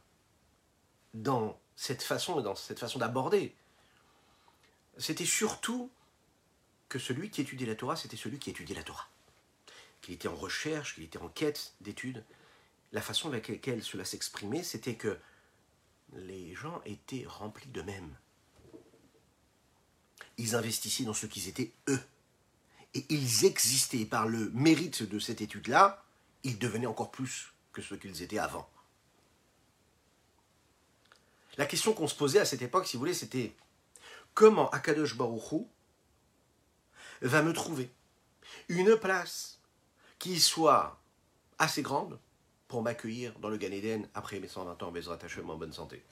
dans 1.15 1.59
cette 1.77 2.03
façon 2.03 2.41
dans 2.41 2.55
cette 2.55 2.79
façon 2.79 2.99
d'aborder, 2.99 3.55
c'était 4.99 5.27
surtout 5.27 5.91
que 6.89 6.99
celui 6.99 7.31
qui 7.31 7.41
étudiait 7.41 7.67
la 7.67 7.75
Torah, 7.75 7.97
c'était 7.97 8.17
celui 8.17 8.39
qui 8.39 8.51
étudiait 8.51 8.77
la 8.77 8.83
Torah. 8.83 9.09
Qu'il 10.01 10.15
était 10.15 10.29
en 10.29 10.35
recherche, 10.35 10.95
qu'il 10.95 11.05
était 11.05 11.19
en 11.19 11.29
quête 11.29 11.75
d'études. 11.81 12.25
La 12.93 13.01
façon 13.01 13.29
avec 13.29 13.49
laquelle 13.49 13.83
cela 13.83 14.05
s'exprimait, 14.05 14.63
c'était 14.63 14.97
que 14.97 15.19
les 16.13 16.55
gens 16.55 16.83
étaient 16.85 17.25
remplis 17.27 17.69
d'eux-mêmes. 17.69 18.15
Ils 20.37 20.55
investissaient 20.55 21.05
dans 21.05 21.15
ce 21.15 21.27
qu'ils 21.27 21.49
étaient 21.49 21.73
eux. 21.89 22.01
Et 22.95 23.07
ils 23.09 23.47
existaient 23.47 24.05
par 24.05 24.29
le 24.29 24.51
mérite 24.51 25.03
de 25.03 25.19
cette 25.19 25.41
étude-là, 25.41 26.02
ils 26.45 26.59
devenaient 26.59 26.87
encore 26.87 27.11
plus 27.11 27.53
que 27.73 27.83
ce 27.83 27.95
qu'ils 27.95 28.23
étaient 28.23 28.39
avant. 28.39 28.69
La 31.59 31.67
question 31.67 31.93
qu'on 31.93 32.09
se 32.09 32.15
posait 32.15 32.41
à 32.41 32.45
cette 32.45 32.63
époque, 32.63 32.87
si 32.87 32.97
vous 32.97 33.01
voulez, 33.01 33.15
c'était 33.15 33.55
comment 34.35 34.71
Akadosh 34.71 35.17
Baruchou 35.17 35.69
va 37.21 37.43
me 37.43 37.53
trouver 37.53 37.91
une 38.69 38.97
place 38.97 39.61
qui 40.19 40.41
soit 40.41 40.99
assez 41.59 41.83
grande 41.83 42.19
pour 42.69 42.83
m'accueillir 42.83 43.39
dans 43.39 43.49
le 43.49 43.59
Gan 43.59 44.03
après 44.15 44.41
mes 44.41 44.49
120 44.49 44.83
ans 44.83 44.91
Bezrat 44.91 45.19
Hashem 45.23 45.49
en 45.51 45.57
bonne 45.57 45.73
santé. 45.73 46.03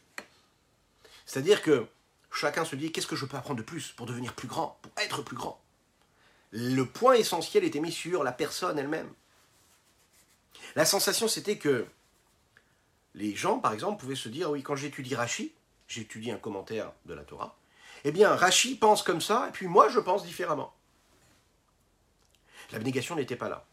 C'est-à-dire 1.24 1.62
que 1.62 1.86
chacun 2.30 2.64
se 2.64 2.76
dit 2.76 2.92
qu'est-ce 2.92 3.06
que 3.06 3.16
je 3.16 3.24
peux 3.24 3.36
apprendre 3.36 3.58
de 3.58 3.64
plus 3.64 3.92
pour 3.92 4.06
devenir 4.06 4.34
plus 4.34 4.48
grand, 4.48 4.78
pour 4.82 4.92
être 4.98 5.22
plus 5.22 5.36
grand? 5.36 5.60
Le 6.50 6.84
point 6.84 7.14
essentiel 7.14 7.64
était 7.64 7.80
mis 7.80 7.92
sur 7.92 8.24
la 8.24 8.32
personne 8.32 8.78
elle-même. 8.78 9.10
La 10.76 10.84
sensation, 10.84 11.28
c'était 11.28 11.58
que 11.58 11.86
les 13.14 13.34
gens, 13.34 13.58
par 13.58 13.72
exemple, 13.72 14.00
pouvaient 14.00 14.14
se 14.14 14.28
dire, 14.28 14.50
oui, 14.50 14.62
quand 14.62 14.76
j'étudie 14.76 15.14
Rashi, 15.14 15.52
j'étudie 15.88 16.30
un 16.30 16.38
commentaire 16.38 16.92
de 17.06 17.14
la 17.14 17.24
Torah, 17.24 17.56
eh 18.04 18.12
bien, 18.12 18.34
Rashi 18.34 18.76
pense 18.76 19.02
comme 19.02 19.20
ça, 19.20 19.48
et 19.48 19.52
puis 19.52 19.66
moi, 19.66 19.88
je 19.88 20.00
pense 20.00 20.24
différemment. 20.24 20.72
L'abnégation 22.72 23.16
n'était 23.16 23.36
pas 23.36 23.48
là. 23.48 23.66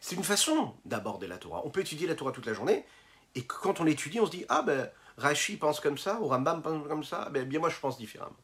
C'est 0.00 0.16
une 0.16 0.24
façon 0.24 0.74
d'aborder 0.84 1.26
la 1.26 1.38
Torah. 1.38 1.62
On 1.64 1.70
peut 1.70 1.80
étudier 1.80 2.06
la 2.06 2.14
Torah 2.14 2.32
toute 2.32 2.46
la 2.46 2.54
journée, 2.54 2.84
et 3.34 3.44
quand 3.44 3.80
on 3.80 3.84
l'étudie, 3.84 4.20
on 4.20 4.26
se 4.26 4.30
dit, 4.30 4.46
ah 4.48 4.62
ben, 4.62 4.90
Rashi 5.18 5.56
pense 5.56 5.80
comme 5.80 5.98
ça, 5.98 6.20
ou 6.20 6.28
Rambam 6.28 6.62
pense 6.62 6.86
comme 6.88 7.04
ça, 7.04 7.28
ben, 7.30 7.46
bien 7.46 7.60
moi, 7.60 7.68
je 7.68 7.78
pense 7.78 7.98
différemment. 7.98 8.36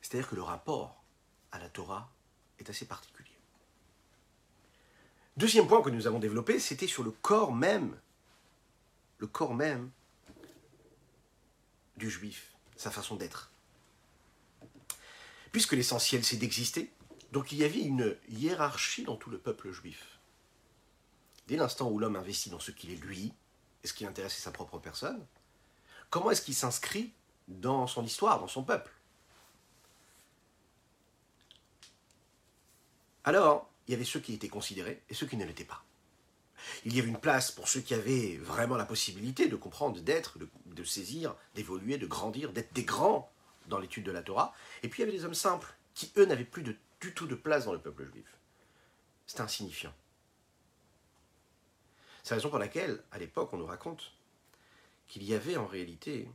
C'est-à-dire 0.00 0.28
que 0.28 0.34
le 0.34 0.42
rapport 0.42 1.02
à 1.52 1.58
la 1.58 1.68
Torah 1.68 2.10
assez 2.70 2.86
particulier. 2.86 3.30
Deuxième 5.36 5.66
point 5.66 5.82
que 5.82 5.90
nous 5.90 6.06
avons 6.06 6.18
développé, 6.18 6.58
c'était 6.60 6.86
sur 6.86 7.02
le 7.02 7.10
corps 7.10 7.54
même, 7.54 7.98
le 9.18 9.26
corps 9.26 9.54
même 9.54 9.90
du 11.96 12.10
juif, 12.10 12.54
sa 12.76 12.90
façon 12.90 13.16
d'être. 13.16 13.50
Puisque 15.50 15.72
l'essentiel 15.72 16.24
c'est 16.24 16.36
d'exister, 16.36 16.92
donc 17.32 17.52
il 17.52 17.58
y 17.58 17.64
avait 17.64 17.80
une 17.80 18.16
hiérarchie 18.28 19.04
dans 19.04 19.16
tout 19.16 19.30
le 19.30 19.38
peuple 19.38 19.70
juif. 19.72 20.18
Dès 21.46 21.56
l'instant 21.56 21.90
où 21.90 21.98
l'homme 21.98 22.16
investit 22.16 22.50
dans 22.50 22.60
ce 22.60 22.70
qu'il 22.70 22.90
est 22.90 22.96
lui, 22.96 23.32
et 23.82 23.86
ce 23.86 23.94
qui 23.94 24.04
l'intéresse 24.04 24.34
c'est 24.34 24.42
sa 24.42 24.52
propre 24.52 24.78
personne, 24.78 25.26
comment 26.10 26.30
est-ce 26.30 26.42
qu'il 26.42 26.54
s'inscrit 26.54 27.12
dans 27.48 27.86
son 27.86 28.04
histoire, 28.04 28.38
dans 28.38 28.48
son 28.48 28.64
peuple? 28.64 28.92
Alors, 33.24 33.70
il 33.86 33.92
y 33.92 33.94
avait 33.94 34.04
ceux 34.04 34.20
qui 34.20 34.34
étaient 34.34 34.48
considérés 34.48 35.02
et 35.08 35.14
ceux 35.14 35.26
qui 35.26 35.36
ne 35.36 35.44
l'étaient 35.44 35.64
pas. 35.64 35.84
Il 36.84 36.94
y 36.94 37.00
avait 37.00 37.08
une 37.08 37.20
place 37.20 37.50
pour 37.50 37.68
ceux 37.68 37.80
qui 37.80 37.94
avaient 37.94 38.36
vraiment 38.36 38.76
la 38.76 38.84
possibilité 38.84 39.48
de 39.48 39.56
comprendre, 39.56 40.00
d'être, 40.00 40.38
de, 40.38 40.84
saisir, 40.84 41.34
d'évoluer, 41.54 41.98
de 41.98 42.06
grandir, 42.06 42.52
d'être 42.52 42.72
des 42.72 42.84
grands 42.84 43.32
dans 43.66 43.78
l'étude 43.78 44.04
de 44.04 44.12
la 44.12 44.22
Torah. 44.22 44.54
Et 44.82 44.88
puis 44.88 45.02
il 45.02 45.06
y 45.06 45.08
avait 45.08 45.18
des 45.18 45.24
hommes 45.24 45.34
simples 45.34 45.74
qui, 45.94 46.12
eux, 46.16 46.24
n'avaient 46.24 46.44
plus 46.44 46.62
du 46.62 47.14
tout 47.14 47.26
de 47.26 47.34
place 47.34 47.64
dans 47.64 47.72
le 47.72 47.80
peuple 47.80 48.04
juif. 48.12 48.26
C'était 49.26 49.42
insignifiant. 49.42 49.92
C'est 52.22 52.30
la 52.30 52.36
raison 52.36 52.50
pour 52.50 52.58
laquelle, 52.58 53.02
à 53.10 53.18
l'époque, 53.18 53.52
on 53.52 53.58
nous 53.58 53.66
raconte 53.66 54.12
qu'il 55.08 55.24
y 55.24 55.34
avait 55.34 55.56
en 55.56 55.66
réalité 55.66 56.28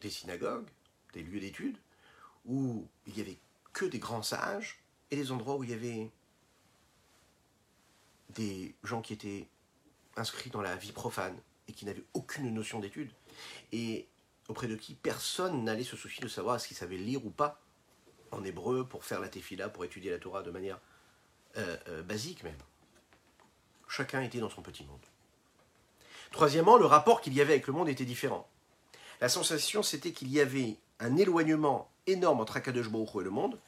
des 0.00 0.10
synagogues, 0.10 0.68
des 1.12 1.22
lieux 1.22 1.40
d'étude, 1.40 1.78
où 2.46 2.88
il 3.06 3.14
n'y 3.14 3.20
avait 3.20 3.38
que 3.72 3.84
des 3.84 3.98
grands 3.98 4.22
sages 4.22 4.82
et 5.10 5.16
des 5.16 5.32
endroits 5.32 5.56
où 5.56 5.64
il 5.64 5.70
y 5.70 5.74
avait 5.74 6.10
des 8.30 8.74
gens 8.84 9.02
qui 9.02 9.12
étaient 9.12 9.48
inscrits 10.16 10.50
dans 10.50 10.60
la 10.60 10.76
vie 10.76 10.92
profane 10.92 11.36
et 11.68 11.72
qui 11.72 11.84
n'avaient 11.84 12.04
aucune 12.14 12.52
notion 12.52 12.80
d'étude 12.80 13.10
et 13.72 14.06
auprès 14.48 14.66
de 14.66 14.76
qui 14.76 14.94
personne 14.94 15.64
n'allait 15.64 15.84
se 15.84 15.96
soucier 15.96 16.22
de 16.22 16.28
savoir 16.28 16.60
s'ils 16.60 16.76
savaient 16.76 16.96
lire 16.96 17.24
ou 17.24 17.30
pas 17.30 17.60
en 18.32 18.44
hébreu 18.44 18.86
pour 18.86 19.04
faire 19.04 19.20
la 19.20 19.28
tefila, 19.28 19.68
pour 19.68 19.84
étudier 19.84 20.10
la 20.10 20.18
Torah 20.18 20.42
de 20.42 20.50
manière 20.50 20.78
euh, 21.56 21.76
euh, 21.88 22.02
basique 22.02 22.44
même. 22.44 22.58
Chacun 23.88 24.22
était 24.22 24.38
dans 24.38 24.50
son 24.50 24.62
petit 24.62 24.84
monde. 24.84 25.00
Troisièmement, 26.30 26.76
le 26.76 26.86
rapport 26.86 27.20
qu'il 27.20 27.34
y 27.34 27.40
avait 27.40 27.54
avec 27.54 27.66
le 27.66 27.72
monde 27.72 27.88
était 27.88 28.04
différent. 28.04 28.48
La 29.20 29.28
sensation, 29.28 29.82
c'était 29.82 30.12
qu'il 30.12 30.28
y 30.28 30.40
avait 30.40 30.76
un 31.00 31.16
éloignement 31.16 31.90
énorme 32.06 32.40
entre 32.40 32.56
Akadosh 32.56 32.88
Baruch 32.88 33.16
et 33.16 33.24
le 33.24 33.30
monde, 33.30 33.58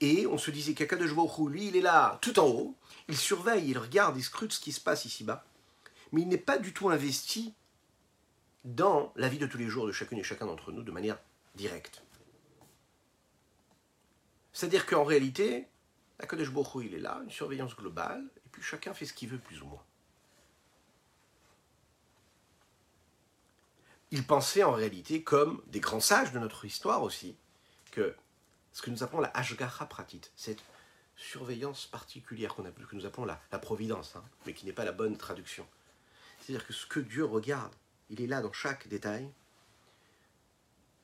et 0.00 0.26
on 0.26 0.38
se 0.38 0.50
disait 0.50 0.74
qu'Akadosh 0.74 1.12
lui, 1.48 1.68
il 1.68 1.76
est 1.76 1.80
là, 1.80 2.18
tout 2.20 2.38
en 2.38 2.46
haut, 2.46 2.76
il 3.08 3.16
surveille, 3.16 3.70
il 3.70 3.78
regarde, 3.78 4.16
il 4.16 4.22
scrute 4.22 4.52
ce 4.52 4.60
qui 4.60 4.72
se 4.72 4.80
passe 4.80 5.04
ici-bas, 5.04 5.44
mais 6.12 6.22
il 6.22 6.28
n'est 6.28 6.36
pas 6.38 6.58
du 6.58 6.72
tout 6.72 6.90
investi 6.90 7.54
dans 8.64 9.12
la 9.16 9.28
vie 9.28 9.38
de 9.38 9.46
tous 9.46 9.58
les 9.58 9.68
jours 9.68 9.86
de 9.86 9.92
chacune 9.92 10.18
et 10.18 10.24
chacun 10.24 10.46
d'entre 10.46 10.72
nous 10.72 10.82
de 10.82 10.90
manière 10.90 11.18
directe. 11.54 12.02
C'est-à-dire 14.52 14.86
qu'en 14.86 15.04
réalité, 15.04 15.68
Akadosh 16.18 16.50
il 16.82 16.94
est 16.94 16.98
là, 16.98 17.20
une 17.24 17.30
surveillance 17.30 17.76
globale, 17.76 18.24
et 18.44 18.48
puis 18.50 18.62
chacun 18.62 18.94
fait 18.94 19.06
ce 19.06 19.12
qu'il 19.12 19.28
veut 19.28 19.38
plus 19.38 19.60
ou 19.62 19.66
moins. 19.66 19.82
Il 24.10 24.24
pensait 24.24 24.62
en 24.62 24.72
réalité, 24.72 25.22
comme 25.22 25.62
des 25.66 25.80
grands 25.80 26.00
sages 26.00 26.32
de 26.32 26.38
notre 26.38 26.64
histoire 26.64 27.02
aussi, 27.02 27.36
que 27.90 28.14
ce 28.76 28.82
que 28.82 28.90
nous 28.90 29.02
appelons 29.02 29.22
la 29.22 29.30
Ashgaha 29.32 29.86
Pratit, 29.86 30.20
cette 30.36 30.62
surveillance 31.16 31.86
particulière 31.86 32.54
qu'on 32.54 32.64
que 32.64 32.94
nous 32.94 33.06
appelons 33.06 33.24
la, 33.24 33.40
la 33.50 33.58
providence, 33.58 34.16
hein, 34.16 34.24
mais 34.44 34.52
qui 34.52 34.66
n'est 34.66 34.74
pas 34.74 34.84
la 34.84 34.92
bonne 34.92 35.16
traduction. 35.16 35.66
C'est-à-dire 36.38 36.66
que 36.66 36.74
ce 36.74 36.84
que 36.84 37.00
Dieu 37.00 37.24
regarde, 37.24 37.72
il 38.10 38.20
est 38.20 38.26
là 38.26 38.42
dans 38.42 38.52
chaque 38.52 38.86
détail, 38.88 39.32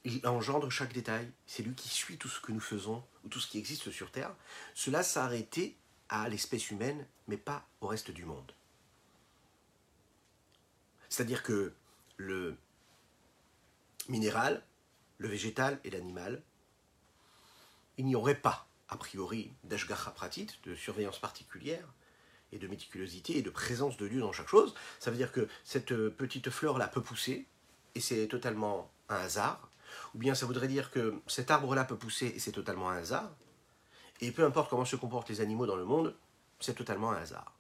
il 0.05 0.21
engendre 0.27 0.69
chaque 0.69 0.93
détail, 0.93 1.33
c'est 1.47 1.63
lui 1.63 1.75
qui 1.75 1.89
suit 1.89 2.19
tout 2.19 2.29
ce 2.29 2.43
que 2.43 2.53
nous 2.53 2.61
faisons, 2.61 3.03
ou 3.25 3.31
tout 3.31 3.41
ce 3.41 3.49
qui 3.49 3.57
existe 3.57 3.91
sur 3.91 4.11
Terre. 4.11 4.35
Cela 4.75 5.03
s'est 5.03 5.21
arrêté 5.21 5.75
à 6.11 6.29
l'espèce 6.29 6.71
humaine, 6.71 7.07
mais 7.27 7.39
pas 7.39 7.67
au 7.81 7.87
reste 7.87 8.11
du 8.11 8.27
monde. 8.27 8.53
C'est-à-dire 11.09 11.43
que 11.43 11.73
le 12.19 12.55
minéral, 14.11 14.63
le 15.17 15.29
végétal 15.29 15.81
et 15.85 15.91
l'animal, 15.91 16.43
il 17.99 18.07
n'y 18.07 18.17
aurait 18.17 18.35
pas, 18.35 18.67
a 18.89 18.97
priori, 18.97 19.53
d'ashgacha 19.65 20.11
pratit, 20.11 20.49
de 20.65 20.75
surveillance 20.75 21.19
particulière, 21.19 21.87
et 22.53 22.59
de 22.59 22.67
méticulosité 22.69 23.39
et 23.39 23.43
de 23.43 23.51
présence 23.51 23.97
de 23.97 24.07
Dieu 24.07 24.21
dans 24.21 24.33
chaque 24.33 24.49
chose. 24.49 24.75
Ça 25.01 25.11
veut 25.11 25.17
dire 25.17 25.33
que 25.33 25.49
cette 25.65 25.95
petite 26.09 26.51
fleur-là 26.51 26.89
peut 26.89 27.01
pousser, 27.01 27.47
et 27.95 28.01
c'est 28.01 28.29
totalement 28.29 28.91
un 29.09 29.17
hasard. 29.17 29.71
Ou 30.15 30.19
bien 30.19 30.35
ça 30.35 30.47
voudrait 30.47 30.69
dire 30.69 30.91
que 30.91 31.21
cet 31.27 31.51
arbre-là 31.51 31.85
peut 31.85 31.97
pousser, 31.97 32.27
et 32.27 32.39
c'est 32.39 32.53
totalement 32.53 32.91
un 32.91 32.97
hasard. 32.97 33.31
Et 34.21 34.31
peu 34.31 34.45
importe 34.45 34.71
comment 34.71 34.85
se 34.85 34.97
comportent 34.97 35.29
les 35.31 35.41
animaux 35.41 35.67
dans 35.67 35.77
le 35.77 35.85
monde, 35.85 36.15
c'est 36.61 36.75
totalement 36.75 37.11
un 37.11 37.17
hasard. 37.17 37.55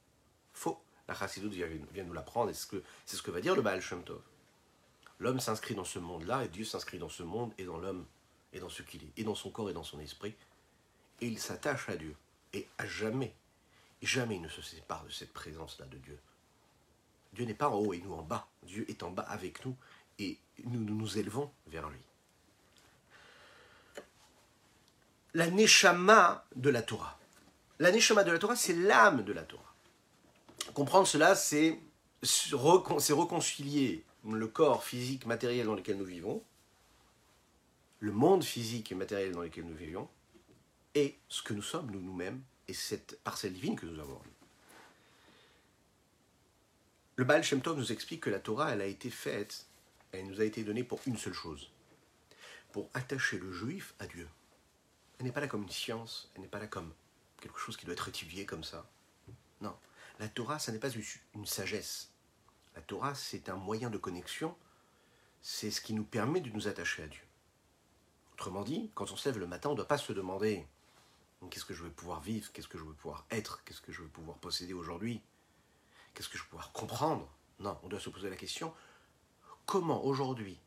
Faux. 0.53 0.81
La 1.09 1.15
Chassidut 1.15 1.49
vient, 1.49 1.67
vient 1.93 2.05
nous 2.05 2.13
l'apprendre, 2.13 2.51
et 2.51 2.55
c'est 2.55 2.63
ce, 2.63 2.67
que, 2.67 2.83
c'est 3.05 3.17
ce 3.17 3.23
que 3.23 3.31
va 3.31 3.41
dire 3.41 3.57
le 3.57 3.63
Baal 3.63 3.81
Shem 3.81 4.05
Tov. 4.05 4.21
L'homme 5.19 5.41
s'inscrit 5.41 5.75
dans 5.75 5.85
ce 5.85 5.99
monde-là, 5.99 6.45
et 6.45 6.49
Dieu 6.49 6.65
s'inscrit 6.65 6.99
dans 6.99 7.09
ce 7.09 7.23
monde, 7.23 7.53
et 7.59 7.65
dans 7.65 7.79
l'homme, 7.79 8.07
et 8.53 8.61
dans 8.61 8.69
ce 8.69 8.83
qu'il 8.83 9.03
est, 9.03 9.13
et 9.17 9.25
dans 9.25 9.35
son 9.35 9.51
corps, 9.51 9.71
et 9.71 9.73
dans 9.73 9.83
son 9.83 10.01
esprit. 10.01 10.35
Et 11.21 11.27
il 11.27 11.39
s'attache 11.39 11.89
à 11.89 11.97
Dieu. 11.97 12.17
Et 12.53 12.67
à 12.79 12.87
jamais, 12.87 13.35
jamais 14.03 14.37
il 14.37 14.43
ne 14.43 14.49
se 14.49 14.61
sépare 14.61 15.05
de 15.05 15.11
cette 15.11 15.33
présence-là 15.33 15.87
de 15.87 15.97
Dieu. 15.99 16.19
Dieu 17.33 17.47
n'est 17.47 17.55
pas 17.55 17.71
en 17.71 17.77
haut 17.77 17.95
et 17.95 17.99
nous 17.99 18.13
en 18.13 18.23
bas. 18.23 18.47
Dieu 18.63 18.85
est 18.91 19.03
en 19.03 19.11
bas 19.11 19.23
avec 19.23 19.65
nous, 19.65 19.77
et 20.19 20.39
nous 20.65 20.81
nous, 20.81 20.95
nous 20.95 21.19
élevons 21.19 21.51
vers 21.67 21.89
lui. 21.89 22.01
La 25.35 25.51
Neshama 25.51 26.45
de 26.55 26.69
la 26.69 26.83
Torah. 26.83 27.19
La 27.79 27.91
Neshama 27.91 28.23
de 28.23 28.33
la 28.33 28.39
Torah, 28.39 28.57
c'est 28.57 28.75
l'âme 28.75 29.25
de 29.25 29.33
la 29.33 29.45
Torah. 29.45 29.75
Comprendre 30.75 31.07
cela, 31.07 31.35
c'est 31.35 31.79
réconcilier 32.53 34.05
le 34.31 34.47
corps 34.47 34.85
physique, 34.85 35.27
matériel 35.27 35.67
dans 35.67 35.75
lequel 35.75 35.97
nous 35.97 36.05
vivons, 36.05 36.43
le 38.03 38.11
monde 38.11 38.43
physique 38.43 38.91
et 38.91 38.97
matériel 38.97 39.31
dans 39.31 39.43
lequel 39.43 39.65
nous 39.65 39.77
vivons, 39.77 40.09
et 40.97 41.17
ce 41.29 41.41
que 41.41 41.55
nous 41.55 41.63
sommes, 41.63 41.89
nous 41.93 42.01
nous-mêmes, 42.01 42.43
et 42.67 42.75
cette 42.75 43.17
parcelle 43.23 43.53
divine 43.53 43.77
que 43.77 43.87
nous 43.87 44.01
avons. 44.01 44.21
Le 47.15 47.23
Baal 47.23 47.45
Shem 47.45 47.63
Tov 47.63 47.79
nous 47.79 47.93
explique 47.93 48.25
que 48.25 48.31
la 48.31 48.41
Torah, 48.41 48.73
elle 48.73 48.81
a 48.81 48.87
été 48.87 49.09
faite, 49.09 49.67
elle 50.11 50.27
nous 50.27 50.41
a 50.41 50.45
été 50.45 50.65
donnée 50.65 50.83
pour 50.83 51.01
une 51.07 51.17
seule 51.17 51.33
chose, 51.33 51.71
pour 52.73 52.91
attacher 52.93 53.39
le 53.39 53.53
juif 53.53 53.95
à 54.01 54.09
Dieu. 54.09 54.29
Elle 55.21 55.27
n'est 55.27 55.33
pas 55.33 55.41
là 55.41 55.47
comme 55.47 55.63
une 55.63 55.71
science, 55.71 56.29
elle 56.35 56.43
n'est 56.43 56.49
pas 56.49 56.59
là 56.59 56.67
comme 56.67 56.93
quelque 57.41 57.61
chose 57.61 57.77
qui 57.77 57.85
doit 57.87 57.95
être 57.95 58.09
étudié 58.09 58.45
comme 58.47 58.65
ça. 58.65 58.91
Non, 59.61 59.77
la 60.19 60.29
Torah, 60.29 60.59
ça 60.59 60.73
n'est 60.73 60.81
pas 60.81 60.91
une 60.91 61.47
sagesse. 61.47 62.11
La 62.75 62.83
Torah, 62.83 63.15
c'est 63.15 63.49
un 63.49 63.57
moyen 63.57 63.91
de 63.91 63.99
connexion. 63.99 64.57
C'est 65.41 65.71
ce 65.71 65.81
qui 65.81 65.95
nous 65.95 66.05
permet 66.05 66.41
de 66.41 66.51
nous 66.51 66.67
attacher 66.67 67.05
à 67.05 67.07
Dieu. 67.07 67.23
Autrement 68.35 68.63
dit, 68.63 68.91
quand 68.95 69.11
on 69.11 69.17
se 69.17 69.29
lève 69.29 69.39
le 69.39 69.47
matin, 69.47 69.69
on 69.69 69.73
ne 69.73 69.77
doit 69.77 69.89
pas 69.89 69.99
se 69.99 70.13
demander 70.13 70.67
qu'est-ce 71.51 71.65
que 71.65 71.75
je 71.75 71.83
vais 71.83 71.91
pouvoir 71.91 72.21
vivre, 72.21 72.51
qu'est-ce 72.53 72.69
que 72.69 72.79
je 72.79 72.85
vais 72.85 72.95
pouvoir 72.95 73.27
être, 73.31 73.63
qu'est-ce 73.65 73.81
que 73.81 73.93
je 73.93 74.03
vais 74.03 74.09
pouvoir 74.09 74.39
posséder 74.39 74.73
aujourd'hui, 74.73 75.21
qu'est-ce 76.15 76.29
que 76.29 76.39
je 76.39 76.43
vais 76.43 76.49
pouvoir 76.49 76.73
comprendre. 76.73 77.29
Non, 77.61 77.79
on 77.83 77.89
doit 77.89 78.01
se 78.01 78.11
poser 78.11 78.31
la 78.31 78.37
question 78.37 78.73
comment 79.67 80.05
aujourd'hui, 80.05 80.59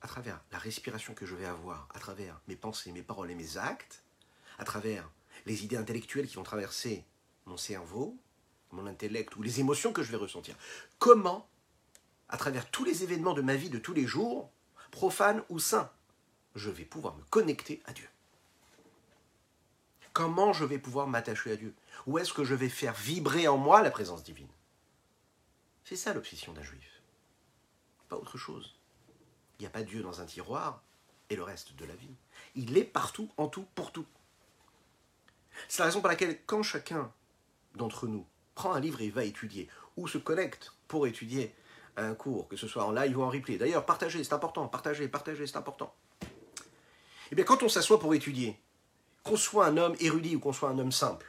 à 0.00 0.08
travers 0.08 0.40
la 0.52 0.58
respiration 0.58 1.14
que 1.14 1.26
je 1.26 1.34
vais 1.34 1.46
avoir, 1.46 1.88
à 1.94 1.98
travers 1.98 2.40
mes 2.46 2.56
pensées, 2.56 2.92
mes 2.92 3.02
paroles 3.02 3.30
et 3.30 3.34
mes 3.34 3.56
actes, 3.56 4.04
à 4.58 4.64
travers 4.64 5.08
les 5.46 5.64
idées 5.64 5.76
intellectuelles 5.76 6.28
qui 6.28 6.36
vont 6.36 6.42
traverser 6.42 7.04
mon 7.46 7.56
cerveau, 7.56 8.16
mon 8.70 8.86
intellect 8.86 9.36
ou 9.36 9.42
les 9.42 9.60
émotions 9.60 9.92
que 9.92 10.02
je 10.02 10.10
vais 10.10 10.16
ressentir. 10.16 10.56
Comment, 10.98 11.48
à 12.28 12.36
travers 12.36 12.70
tous 12.70 12.84
les 12.84 13.02
événements 13.02 13.34
de 13.34 13.42
ma 13.42 13.56
vie 13.56 13.70
de 13.70 13.78
tous 13.78 13.94
les 13.94 14.06
jours, 14.06 14.50
profanes 14.90 15.42
ou 15.48 15.58
saints, 15.58 15.90
je 16.54 16.70
vais 16.70 16.84
pouvoir 16.84 17.14
me 17.16 17.22
connecter 17.24 17.82
à 17.86 17.92
Dieu 17.92 18.08
Comment 20.18 20.52
je 20.52 20.64
vais 20.64 20.80
pouvoir 20.80 21.06
m'attacher 21.06 21.52
à 21.52 21.56
Dieu? 21.56 21.72
Où 22.08 22.18
est-ce 22.18 22.32
que 22.32 22.42
je 22.42 22.56
vais 22.56 22.68
faire 22.68 22.92
vibrer 22.92 23.46
en 23.46 23.56
moi 23.56 23.82
la 23.82 23.90
présence 23.92 24.24
divine? 24.24 24.48
C'est 25.84 25.94
ça 25.94 26.12
l'obsession 26.12 26.52
d'un 26.52 26.62
juif. 26.64 27.02
Pas 28.08 28.16
autre 28.16 28.36
chose. 28.36 28.74
Il 29.58 29.62
n'y 29.62 29.66
a 29.68 29.70
pas 29.70 29.84
Dieu 29.84 30.02
dans 30.02 30.20
un 30.20 30.24
tiroir 30.24 30.82
et 31.30 31.36
le 31.36 31.44
reste 31.44 31.76
de 31.76 31.84
la 31.84 31.94
vie. 31.94 32.16
Il 32.56 32.76
est 32.76 32.82
partout, 32.82 33.30
en 33.36 33.46
tout, 33.46 33.64
pour 33.76 33.92
tout. 33.92 34.06
C'est 35.68 35.82
la 35.82 35.86
raison 35.86 36.00
pour 36.00 36.08
laquelle 36.08 36.44
quand 36.46 36.64
chacun 36.64 37.12
d'entre 37.76 38.08
nous 38.08 38.26
prend 38.56 38.72
un 38.72 38.80
livre 38.80 39.00
et 39.02 39.10
va 39.10 39.22
étudier, 39.22 39.68
ou 39.96 40.08
se 40.08 40.18
connecte 40.18 40.72
pour 40.88 41.06
étudier 41.06 41.54
un 41.96 42.16
cours, 42.16 42.48
que 42.48 42.56
ce 42.56 42.66
soit 42.66 42.84
en 42.84 42.90
live 42.90 43.16
ou 43.16 43.22
en 43.22 43.30
replay. 43.30 43.56
D'ailleurs, 43.56 43.86
partagez, 43.86 44.24
c'est 44.24 44.32
important, 44.32 44.66
partagez, 44.66 45.06
partagez, 45.06 45.46
c'est 45.46 45.56
important. 45.56 45.94
Eh 47.30 47.34
bien, 47.34 47.44
quand 47.44 47.62
on 47.62 47.68
s'assoit 47.68 48.00
pour 48.00 48.14
étudier, 48.14 48.58
qu'on 49.22 49.36
soit 49.36 49.66
un 49.66 49.76
homme 49.76 49.96
érudit 50.00 50.36
ou 50.36 50.40
qu'on 50.40 50.52
soit 50.52 50.70
un 50.70 50.78
homme 50.78 50.92
simple, 50.92 51.26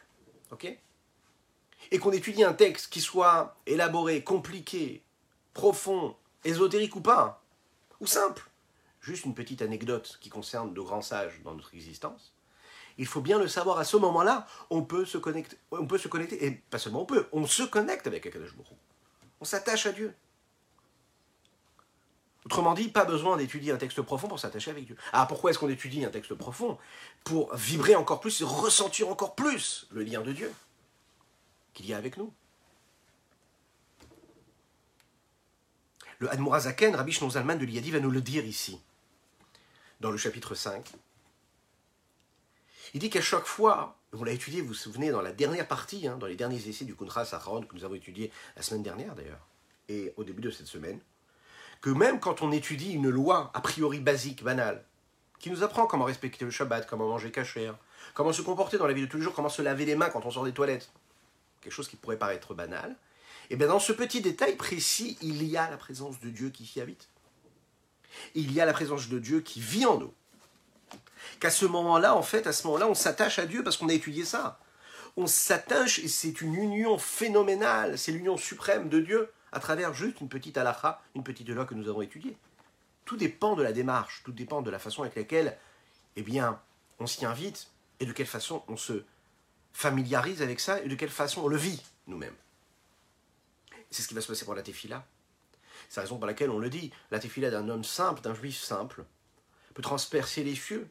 Et 1.91 1.99
qu'on 1.99 2.11
étudie 2.11 2.43
un 2.43 2.53
texte 2.53 2.91
qui 2.91 3.01
soit 3.01 3.57
élaboré, 3.65 4.23
compliqué, 4.23 5.03
profond, 5.53 6.15
ésotérique 6.43 6.95
ou 6.95 7.01
pas, 7.01 7.43
ou 7.99 8.07
simple, 8.07 8.49
juste 9.01 9.25
une 9.25 9.33
petite 9.33 9.61
anecdote 9.61 10.17
qui 10.21 10.29
concerne 10.29 10.73
de 10.73 10.81
grands 10.81 11.01
sages 11.01 11.41
dans 11.43 11.53
notre 11.53 11.73
existence, 11.73 12.33
il 12.97 13.05
faut 13.05 13.21
bien 13.21 13.39
le 13.39 13.47
savoir, 13.47 13.79
à 13.79 13.85
ce 13.85 13.95
moment-là, 13.97 14.45
on 14.69 14.83
peut 14.83 15.05
se 15.05 15.17
connecter, 15.17 15.55
on 15.71 15.87
peut 15.87 15.97
se 15.97 16.09
connecter, 16.09 16.45
et 16.45 16.51
pas 16.51 16.79
seulement 16.79 17.03
on 17.03 17.05
peut, 17.05 17.27
on 17.31 17.47
se 17.47 17.63
connecte 17.63 18.07
avec 18.07 18.25
Akadosh 18.25 18.53
Baruch 18.55 18.73
On 19.39 19.45
s'attache 19.45 19.85
à 19.85 19.93
Dieu. 19.93 20.13
Autrement 22.49 22.73
dit, 22.73 22.87
pas 22.87 23.05
besoin 23.05 23.37
d'étudier 23.37 23.71
un 23.71 23.77
texte 23.77 24.01
profond 24.01 24.27
pour 24.27 24.39
s'attacher 24.39 24.71
avec 24.71 24.87
Dieu. 24.87 24.97
Ah, 25.13 25.27
pourquoi 25.27 25.51
est-ce 25.51 25.59
qu'on 25.59 25.69
étudie 25.69 26.03
un 26.03 26.09
texte 26.09 26.33
profond 26.33 26.79
Pour 27.23 27.55
vibrer 27.55 27.95
encore 27.95 28.19
plus 28.19 28.41
et 28.41 28.43
ressentir 28.43 29.07
encore 29.07 29.35
plus 29.35 29.85
le 29.91 30.01
lien 30.01 30.21
de 30.21 30.33
Dieu 30.33 30.51
qu'il 31.75 31.85
y 31.85 31.93
a 31.93 31.97
avec 31.97 32.17
nous. 32.17 32.33
Le 36.17 36.33
Admorazaken, 36.33 36.95
Rabbi 36.95 37.11
Shnozalman 37.11 37.59
de 37.59 37.65
l'Iyadi, 37.65 37.91
va 37.91 37.99
nous 37.99 38.09
le 38.09 38.19
dire 38.19 38.43
ici, 38.43 38.81
dans 39.99 40.09
le 40.09 40.17
chapitre 40.17 40.55
5. 40.55 40.89
Il 42.95 42.99
dit 42.99 43.11
qu'à 43.11 43.21
chaque 43.21 43.45
fois, 43.45 43.95
on 44.11 44.23
l'a 44.23 44.31
étudié, 44.31 44.61
vous 44.61 44.69
vous 44.69 44.73
souvenez, 44.73 45.11
dans 45.11 45.21
la 45.21 45.33
dernière 45.33 45.67
partie, 45.67 46.07
hein, 46.07 46.17
dans 46.17 46.25
les 46.25 46.35
derniers 46.35 46.67
essais 46.67 46.83
du 46.83 46.95
Kuntra 46.95 47.25
Saharon 47.25 47.61
que 47.61 47.75
nous 47.75 47.83
avons 47.83 47.93
étudié 47.93 48.31
la 48.55 48.63
semaine 48.63 48.81
dernière 48.81 49.13
d'ailleurs, 49.13 49.45
et 49.87 50.15
au 50.17 50.23
début 50.23 50.41
de 50.41 50.49
cette 50.49 50.65
semaine, 50.65 50.99
que 51.81 51.89
même 51.89 52.19
quand 52.19 52.41
on 52.41 52.51
étudie 52.51 52.91
une 52.91 53.09
loi 53.09 53.51
a 53.53 53.61
priori 53.61 53.99
basique, 53.99 54.43
banale, 54.43 54.83
qui 55.39 55.49
nous 55.49 55.63
apprend 55.63 55.87
comment 55.87 56.05
respecter 56.05 56.43
le 56.45 56.51
Shabbat, 56.51 56.87
comment 56.87 57.07
manger 57.07 57.31
cachère, 57.31 57.75
comment 58.13 58.33
se 58.33 58.41
comporter 58.41 58.77
dans 58.77 58.87
la 58.87 58.93
vie 58.93 59.01
de 59.01 59.07
tous 59.07 59.17
les 59.17 59.23
jours, 59.23 59.33
comment 59.33 59.49
se 59.49 59.61
laver 59.61 59.85
les 59.85 59.95
mains 59.95 60.09
quand 60.09 60.25
on 60.25 60.31
sort 60.31 60.43
des 60.43 60.51
toilettes, 60.51 60.91
quelque 61.61 61.73
chose 61.73 61.87
qui 61.87 61.95
pourrait 61.95 62.17
paraître 62.17 62.53
banal, 62.53 62.95
et 63.49 63.53
eh 63.53 63.55
bien 63.55 63.67
dans 63.67 63.79
ce 63.79 63.91
petit 63.91 64.21
détail 64.21 64.55
précis, 64.55 65.17
il 65.21 65.43
y 65.43 65.57
a 65.57 65.67
la 65.71 65.77
présence 65.77 66.19
de 66.19 66.29
Dieu 66.29 66.51
qui 66.51 66.71
y 66.75 66.81
habite. 66.81 67.07
Il 68.35 68.53
y 68.53 68.61
a 68.61 68.65
la 68.65 68.73
présence 68.73 69.09
de 69.09 69.17
Dieu 69.17 69.41
qui 69.41 69.59
vit 69.59 69.87
en 69.87 69.97
nous 69.97 70.13
qu'à 71.39 71.49
ce 71.49 71.65
moment-là, 71.65 72.15
en 72.15 72.21
fait, 72.21 72.45
à 72.45 72.53
ce 72.53 72.67
moment-là, 72.67 72.87
on 72.87 72.93
s'attache 72.93 73.39
à 73.39 73.47
Dieu 73.47 73.63
parce 73.63 73.77
qu'on 73.77 73.89
a 73.89 73.93
étudié 73.93 74.23
ça. 74.23 74.59
On 75.17 75.25
s'attache 75.25 75.97
et 75.97 76.07
c'est 76.07 76.41
une 76.41 76.53
union 76.53 76.99
phénoménale, 76.99 77.97
c'est 77.97 78.11
l'union 78.11 78.37
suprême 78.37 78.87
de 78.87 78.99
Dieu 78.99 79.31
à 79.51 79.59
travers 79.59 79.93
juste 79.93 80.21
une 80.21 80.29
petite 80.29 80.57
halakha, 80.57 81.01
une 81.15 81.23
petite 81.23 81.49
loi 81.49 81.65
que 81.65 81.73
nous 81.73 81.87
avons 81.87 82.01
étudiée. 82.01 82.37
Tout 83.05 83.17
dépend 83.17 83.55
de 83.55 83.63
la 83.63 83.71
démarche, 83.71 84.21
tout 84.23 84.31
dépend 84.31 84.61
de 84.61 84.69
la 84.69 84.79
façon 84.79 85.01
avec 85.01 85.15
laquelle, 85.15 85.57
eh 86.15 86.21
bien, 86.21 86.61
on 86.99 87.07
s'y 87.07 87.25
invite 87.25 87.71
et 87.99 88.05
de 88.05 88.11
quelle 88.11 88.27
façon 88.27 88.63
on 88.67 88.77
se 88.77 89.03
familiarise 89.73 90.41
avec 90.41 90.59
ça 90.59 90.81
et 90.81 90.87
de 90.87 90.95
quelle 90.95 91.09
façon 91.09 91.41
on 91.41 91.47
le 91.47 91.57
vit 91.57 91.81
nous-mêmes. 92.07 92.35
C'est 93.91 94.01
ce 94.01 94.07
qui 94.07 94.13
va 94.13 94.21
se 94.21 94.27
passer 94.27 94.45
pour 94.45 94.55
la 94.55 94.61
tefila. 94.61 95.05
C'est 95.87 95.99
la 95.99 96.03
raison 96.03 96.17
pour 96.17 96.27
laquelle 96.27 96.51
on 96.51 96.59
le 96.59 96.69
dit. 96.69 96.91
La 97.11 97.19
tefila 97.19 97.49
d'un 97.49 97.67
homme 97.69 97.83
simple, 97.83 98.21
d'un 98.21 98.35
juif 98.35 98.61
simple, 98.61 99.05
peut 99.73 99.81
transpercer 99.81 100.43
les 100.43 100.55
cieux 100.55 100.87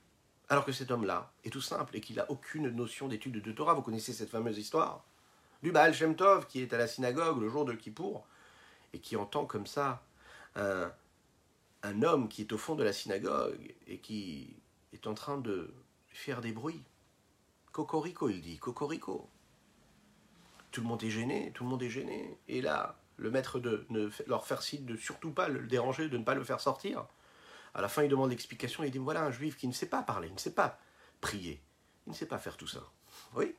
alors 0.48 0.64
que 0.64 0.72
cet 0.72 0.90
homme-là 0.90 1.30
est 1.44 1.50
tout 1.50 1.60
simple 1.60 1.96
et 1.96 2.00
qu'il 2.00 2.16
n'a 2.16 2.30
aucune 2.30 2.70
notion 2.70 3.06
d'étude 3.06 3.40
de 3.42 3.52
Torah. 3.52 3.74
Vous 3.74 3.82
connaissez 3.82 4.12
cette 4.12 4.30
fameuse 4.30 4.58
histoire 4.58 5.04
du 5.62 5.72
Baal 5.72 5.94
Shem 5.94 6.16
Tov 6.16 6.46
qui 6.46 6.62
est 6.62 6.72
à 6.72 6.78
la 6.78 6.86
synagogue 6.86 7.40
le 7.40 7.48
jour 7.48 7.64
de 7.64 7.74
Kippour 7.74 8.26
et 8.92 9.00
qui 9.00 9.16
entend 9.16 9.46
comme 9.46 9.66
ça 9.66 10.04
un, 10.56 10.92
un 11.82 12.02
homme 12.02 12.28
qui 12.28 12.42
est 12.42 12.52
au 12.52 12.58
fond 12.58 12.74
de 12.74 12.84
la 12.84 12.92
synagogue 12.92 13.74
et 13.86 13.98
qui 13.98 14.56
est 14.92 15.06
en 15.06 15.14
train 15.14 15.38
de 15.38 15.72
faire 16.08 16.40
des 16.40 16.52
bruits. 16.52 16.82
Cocorico, 17.72 18.28
il 18.28 18.40
dit, 18.40 18.58
Cocorico. 18.58 19.28
Tout 20.70 20.80
le 20.82 20.86
monde 20.86 21.02
est 21.02 21.10
gêné, 21.10 21.52
tout 21.54 21.64
le 21.64 21.70
monde 21.70 21.82
est 21.82 21.90
gêné. 21.90 22.38
Et 22.48 22.60
là, 22.60 22.98
le 23.16 23.30
maître 23.30 23.58
de 23.58 23.86
ne 23.90 24.10
leur 24.26 24.46
faire 24.46 24.62
signe 24.62 24.84
de 24.84 24.96
surtout 24.96 25.30
pas 25.30 25.48
le 25.48 25.66
déranger, 25.66 26.08
de 26.08 26.18
ne 26.18 26.24
pas 26.24 26.34
le 26.34 26.44
faire 26.44 26.60
sortir. 26.60 27.06
À 27.74 27.80
la 27.80 27.88
fin, 27.88 28.02
il 28.02 28.08
demande 28.08 28.30
l'explication, 28.30 28.84
il 28.84 28.90
dit, 28.90 28.98
voilà 28.98 29.24
un 29.24 29.30
juif 29.30 29.56
qui 29.56 29.68
ne 29.68 29.72
sait 29.72 29.88
pas 29.88 30.02
parler, 30.02 30.28
il 30.28 30.34
ne 30.34 30.38
sait 30.38 30.54
pas 30.54 30.78
prier, 31.20 31.62
il 32.06 32.10
ne 32.10 32.14
sait 32.14 32.26
pas 32.26 32.38
faire 32.38 32.56
tout 32.56 32.66
ça. 32.66 32.80
Oui, 33.34 33.54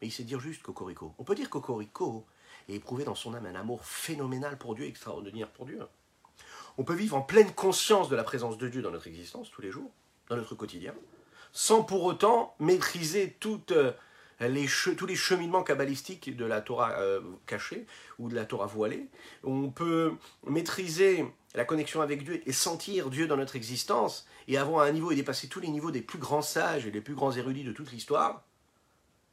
mais 0.00 0.08
il 0.08 0.10
sait 0.10 0.24
dire 0.24 0.40
juste 0.40 0.62
Cocorico. 0.62 1.14
On 1.18 1.24
peut 1.24 1.34
dire 1.34 1.50
Cocorico 1.50 2.26
et 2.68 2.76
éprouver 2.76 3.04
dans 3.04 3.14
son 3.14 3.34
âme 3.34 3.46
un 3.46 3.54
amour 3.54 3.84
phénoménal 3.84 4.58
pour 4.58 4.74
Dieu, 4.74 4.86
extraordinaire 4.86 5.48
pour 5.48 5.66
Dieu. 5.66 5.80
On 6.78 6.84
peut 6.84 6.94
vivre 6.94 7.16
en 7.16 7.22
pleine 7.22 7.52
conscience 7.52 8.08
de 8.08 8.16
la 8.16 8.24
présence 8.24 8.58
de 8.58 8.68
Dieu 8.68 8.82
dans 8.82 8.90
notre 8.90 9.06
existence 9.06 9.50
tous 9.50 9.62
les 9.62 9.70
jours, 9.70 9.90
dans 10.28 10.36
notre 10.36 10.54
quotidien, 10.54 10.94
sans 11.52 11.82
pour 11.82 12.04
autant 12.04 12.54
maîtriser 12.58 13.36
euh, 13.44 13.92
tous 14.40 15.06
les 15.06 15.16
cheminements 15.16 15.62
kabbalistiques 15.62 16.36
de 16.36 16.44
la 16.44 16.60
Torah 16.60 16.92
euh, 17.00 17.20
cachée 17.46 17.86
ou 18.18 18.28
de 18.28 18.34
la 18.34 18.44
Torah 18.44 18.66
voilée. 18.66 19.08
On 19.44 19.70
peut 19.70 20.14
maîtriser 20.46 21.26
la 21.54 21.64
connexion 21.64 22.00
avec 22.00 22.24
Dieu 22.24 22.40
et 22.46 22.52
sentir 22.52 23.10
Dieu 23.10 23.26
dans 23.26 23.36
notre 23.36 23.56
existence 23.56 24.26
et 24.46 24.56
avoir 24.56 24.86
un 24.86 24.92
niveau 24.92 25.10
et 25.10 25.16
dépasser 25.16 25.48
tous 25.48 25.60
les 25.60 25.68
niveaux 25.68 25.90
des 25.90 26.02
plus 26.02 26.18
grands 26.18 26.42
sages 26.42 26.86
et 26.86 26.90
les 26.90 27.00
plus 27.00 27.14
grands 27.14 27.32
érudits 27.32 27.64
de 27.64 27.72
toute 27.72 27.90
l'histoire 27.90 28.44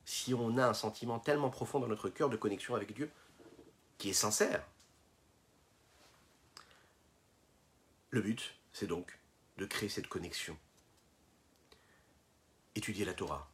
si 0.08 0.34
on 0.34 0.58
a 0.58 0.66
un 0.66 0.74
sentiment 0.74 1.20
tellement 1.20 1.50
profond 1.50 1.82
dans 1.82 1.88
notre 1.88 2.08
cœur 2.08 2.30
de 2.30 2.38
connexion 2.38 2.76
avec 2.76 2.94
Dieu 2.94 3.12
qui 3.98 4.10
est 4.10 4.14
sincère. 4.14 4.66
Le 8.10 8.22
but, 8.22 8.56
c'est 8.72 8.88
donc 8.88 9.20
de 9.58 9.66
créer 9.66 9.90
cette 9.90 10.08
connexion. 10.08 10.58
Étudier 12.74 13.04
la 13.04 13.14
Torah, 13.14 13.52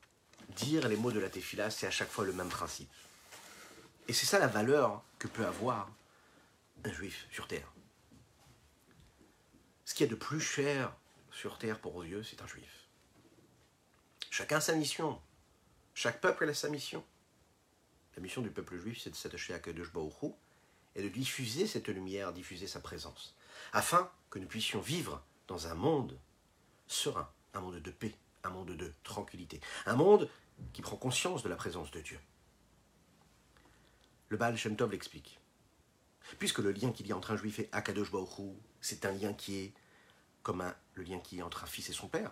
dire 0.49 0.87
les 0.87 0.95
mots 0.95 1.11
de 1.11 1.19
la 1.19 1.31
Tefila, 1.31 1.71
c'est 1.71 1.87
à 1.87 1.91
chaque 1.91 2.11
fois 2.11 2.23
le 2.23 2.33
même 2.33 2.49
principe. 2.49 2.91
Et 4.07 4.13
c'est 4.13 4.27
ça 4.27 4.37
la 4.37 4.47
valeur 4.47 5.01
que 5.17 5.27
peut 5.27 5.47
avoir 5.47 5.89
un 6.83 6.91
juif 6.93 7.25
sur 7.31 7.47
terre. 7.47 7.73
Ce 9.85 9.95
qu'il 9.95 10.05
y 10.05 10.09
a 10.09 10.11
de 10.11 10.19
plus 10.19 10.39
cher 10.39 10.95
sur 11.31 11.57
terre 11.57 11.79
pour 11.79 12.03
Dieu, 12.03 12.21
c'est 12.21 12.43
un 12.43 12.47
juif. 12.47 12.87
Chacun 14.29 14.59
sa 14.59 14.75
mission. 14.75 15.19
Chaque 15.93 16.21
peuple 16.21 16.49
a 16.49 16.53
sa 16.53 16.69
mission. 16.69 17.03
La 18.15 18.21
mission 18.21 18.41
du 18.41 18.49
peuple 18.49 18.77
juif, 18.77 18.99
c'est 19.01 19.09
de 19.09 19.15
s'attacher 19.15 19.53
à 19.53 19.59
Kadosh 19.59 19.91
Baruch 19.91 20.33
et 20.95 21.03
de 21.03 21.09
diffuser 21.09 21.67
cette 21.67 21.87
lumière, 21.87 22.33
diffuser 22.33 22.67
sa 22.67 22.79
présence, 22.79 23.35
afin 23.71 24.11
que 24.29 24.39
nous 24.39 24.47
puissions 24.47 24.79
vivre 24.79 25.23
dans 25.47 25.67
un 25.67 25.73
monde 25.73 26.19
serein, 26.87 27.29
un 27.53 27.61
monde 27.61 27.79
de 27.79 27.91
paix, 27.91 28.15
un 28.43 28.49
monde 28.49 28.71
de 28.75 28.93
tranquillité, 29.03 29.61
un 29.85 29.95
monde 29.95 30.29
qui 30.73 30.81
prend 30.81 30.97
conscience 30.97 31.43
de 31.43 31.49
la 31.49 31.55
présence 31.55 31.91
de 31.91 32.01
Dieu. 32.01 32.19
Le 34.29 34.37
Baal 34.37 34.57
Shem 34.57 34.75
Tov 34.75 34.91
l'explique. 34.91 35.39
Puisque 36.39 36.59
le 36.59 36.71
lien 36.71 36.91
qu'il 36.91 37.07
y 37.07 37.11
a 37.11 37.17
entre 37.17 37.31
un 37.31 37.37
juif 37.37 37.59
et 37.59 37.69
Akadosh 37.71 38.11
Baruch 38.11 38.55
c'est 38.81 39.05
un 39.05 39.11
lien 39.11 39.33
qui 39.33 39.57
est 39.57 39.73
comme 40.41 40.63
le 40.95 41.03
lien 41.03 41.19
qui 41.19 41.39
est 41.39 41.41
entre 41.41 41.63
un 41.63 41.67
fils 41.67 41.89
et 41.89 41.93
son 41.93 42.07
père, 42.07 42.31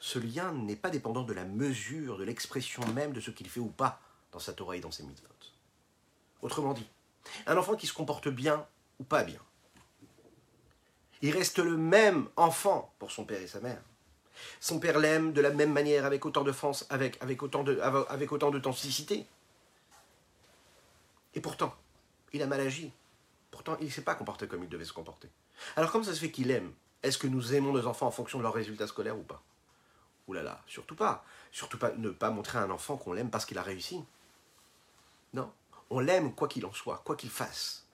ce 0.00 0.18
lien 0.18 0.52
n'est 0.52 0.76
pas 0.76 0.90
dépendant 0.90 1.22
de 1.22 1.32
la 1.32 1.44
mesure, 1.44 2.18
de 2.18 2.24
l'expression 2.24 2.86
même 2.88 3.12
de 3.12 3.20
ce 3.20 3.30
qu'il 3.30 3.48
fait 3.48 3.60
ou 3.60 3.68
pas 3.68 4.00
dans 4.32 4.38
sa 4.38 4.52
Torah 4.52 4.76
et 4.76 4.80
dans 4.80 4.90
ses 4.90 5.02
mitzvot. 5.02 5.26
Autrement 6.42 6.72
dit, 6.72 6.86
un 7.46 7.56
enfant 7.56 7.74
qui 7.74 7.86
se 7.86 7.92
comporte 7.92 8.28
bien 8.28 8.66
ou 9.00 9.04
pas 9.04 9.24
bien, 9.24 9.40
il 11.20 11.32
reste 11.32 11.58
le 11.58 11.76
même 11.76 12.28
enfant 12.36 12.92
pour 12.98 13.10
son 13.10 13.24
père 13.24 13.40
et 13.40 13.48
sa 13.48 13.60
mère. 13.60 13.82
Son 14.60 14.78
père 14.78 15.00
l'aime 15.00 15.32
de 15.32 15.40
la 15.40 15.50
même 15.50 15.72
manière, 15.72 16.04
avec 16.04 16.24
autant 16.24 16.44
de 16.44 16.52
force, 16.52 16.86
avec, 16.90 17.20
avec, 17.20 17.42
autant 17.42 17.64
de, 17.64 17.80
avec 17.80 18.30
d'authenticité. 18.30 19.26
Et 21.34 21.40
pourtant, 21.40 21.74
il 22.32 22.40
a 22.42 22.46
mal 22.46 22.60
agi. 22.60 22.92
Pourtant, 23.50 23.76
il 23.80 23.86
ne 23.86 23.90
s'est 23.90 24.02
pas 24.02 24.14
comporté 24.14 24.46
comme 24.46 24.62
il 24.62 24.68
devait 24.68 24.84
se 24.84 24.92
comporter. 24.92 25.28
Alors 25.74 25.90
comment 25.90 26.04
ça 26.04 26.14
se 26.14 26.20
fait 26.20 26.30
qu'il 26.30 26.52
aime? 26.52 26.72
Est-ce 27.02 27.18
que 27.18 27.26
nous 27.26 27.54
aimons 27.54 27.72
nos 27.72 27.86
enfants 27.86 28.06
en 28.06 28.12
fonction 28.12 28.38
de 28.38 28.44
leurs 28.44 28.54
résultats 28.54 28.86
scolaires 28.86 29.18
ou 29.18 29.22
pas? 29.22 29.42
Ouh 30.28 30.34
là 30.34 30.42
là, 30.42 30.62
surtout 30.66 30.94
pas. 30.94 31.24
Surtout 31.50 31.78
pas 31.78 31.92
ne 31.96 32.10
pas 32.10 32.30
montrer 32.30 32.58
à 32.58 32.62
un 32.62 32.70
enfant 32.70 32.96
qu'on 32.96 33.14
l'aime 33.14 33.30
parce 33.30 33.46
qu'il 33.46 33.58
a 33.58 33.62
réussi. 33.62 34.04
Non, 35.32 35.50
on 35.90 36.00
l'aime 36.00 36.34
quoi 36.34 36.48
qu'il 36.48 36.64
en 36.66 36.72
soit, 36.72 37.02
quoi 37.04 37.16
qu'il 37.16 37.30
fasse. 37.30 37.86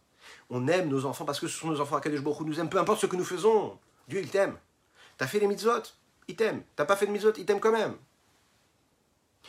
On 0.50 0.66
aime 0.66 0.88
nos 0.88 1.04
enfants 1.04 1.24
parce 1.24 1.40
que 1.40 1.46
ce 1.46 1.56
sont 1.56 1.68
nos 1.68 1.80
enfants 1.80 1.96
à 1.96 2.00
Kadesh 2.00 2.20
Baruch 2.20 2.46
nous 2.46 2.58
aiment, 2.58 2.68
peu 2.68 2.78
importe 2.78 3.00
ce 3.00 3.06
que 3.06 3.16
nous 3.16 3.24
faisons. 3.24 3.78
Dieu, 4.08 4.20
il 4.20 4.30
t'aime. 4.30 4.58
T'as 5.16 5.26
fait 5.26 5.38
les 5.38 5.46
mitzvot, 5.46 5.82
il 6.28 6.36
t'aime. 6.36 6.64
T'as 6.76 6.84
pas 6.84 6.96
fait 6.96 7.06
de 7.06 7.12
mitzvot, 7.12 7.32
il 7.36 7.46
t'aime 7.46 7.60
quand 7.60 7.72
même. 7.72 7.96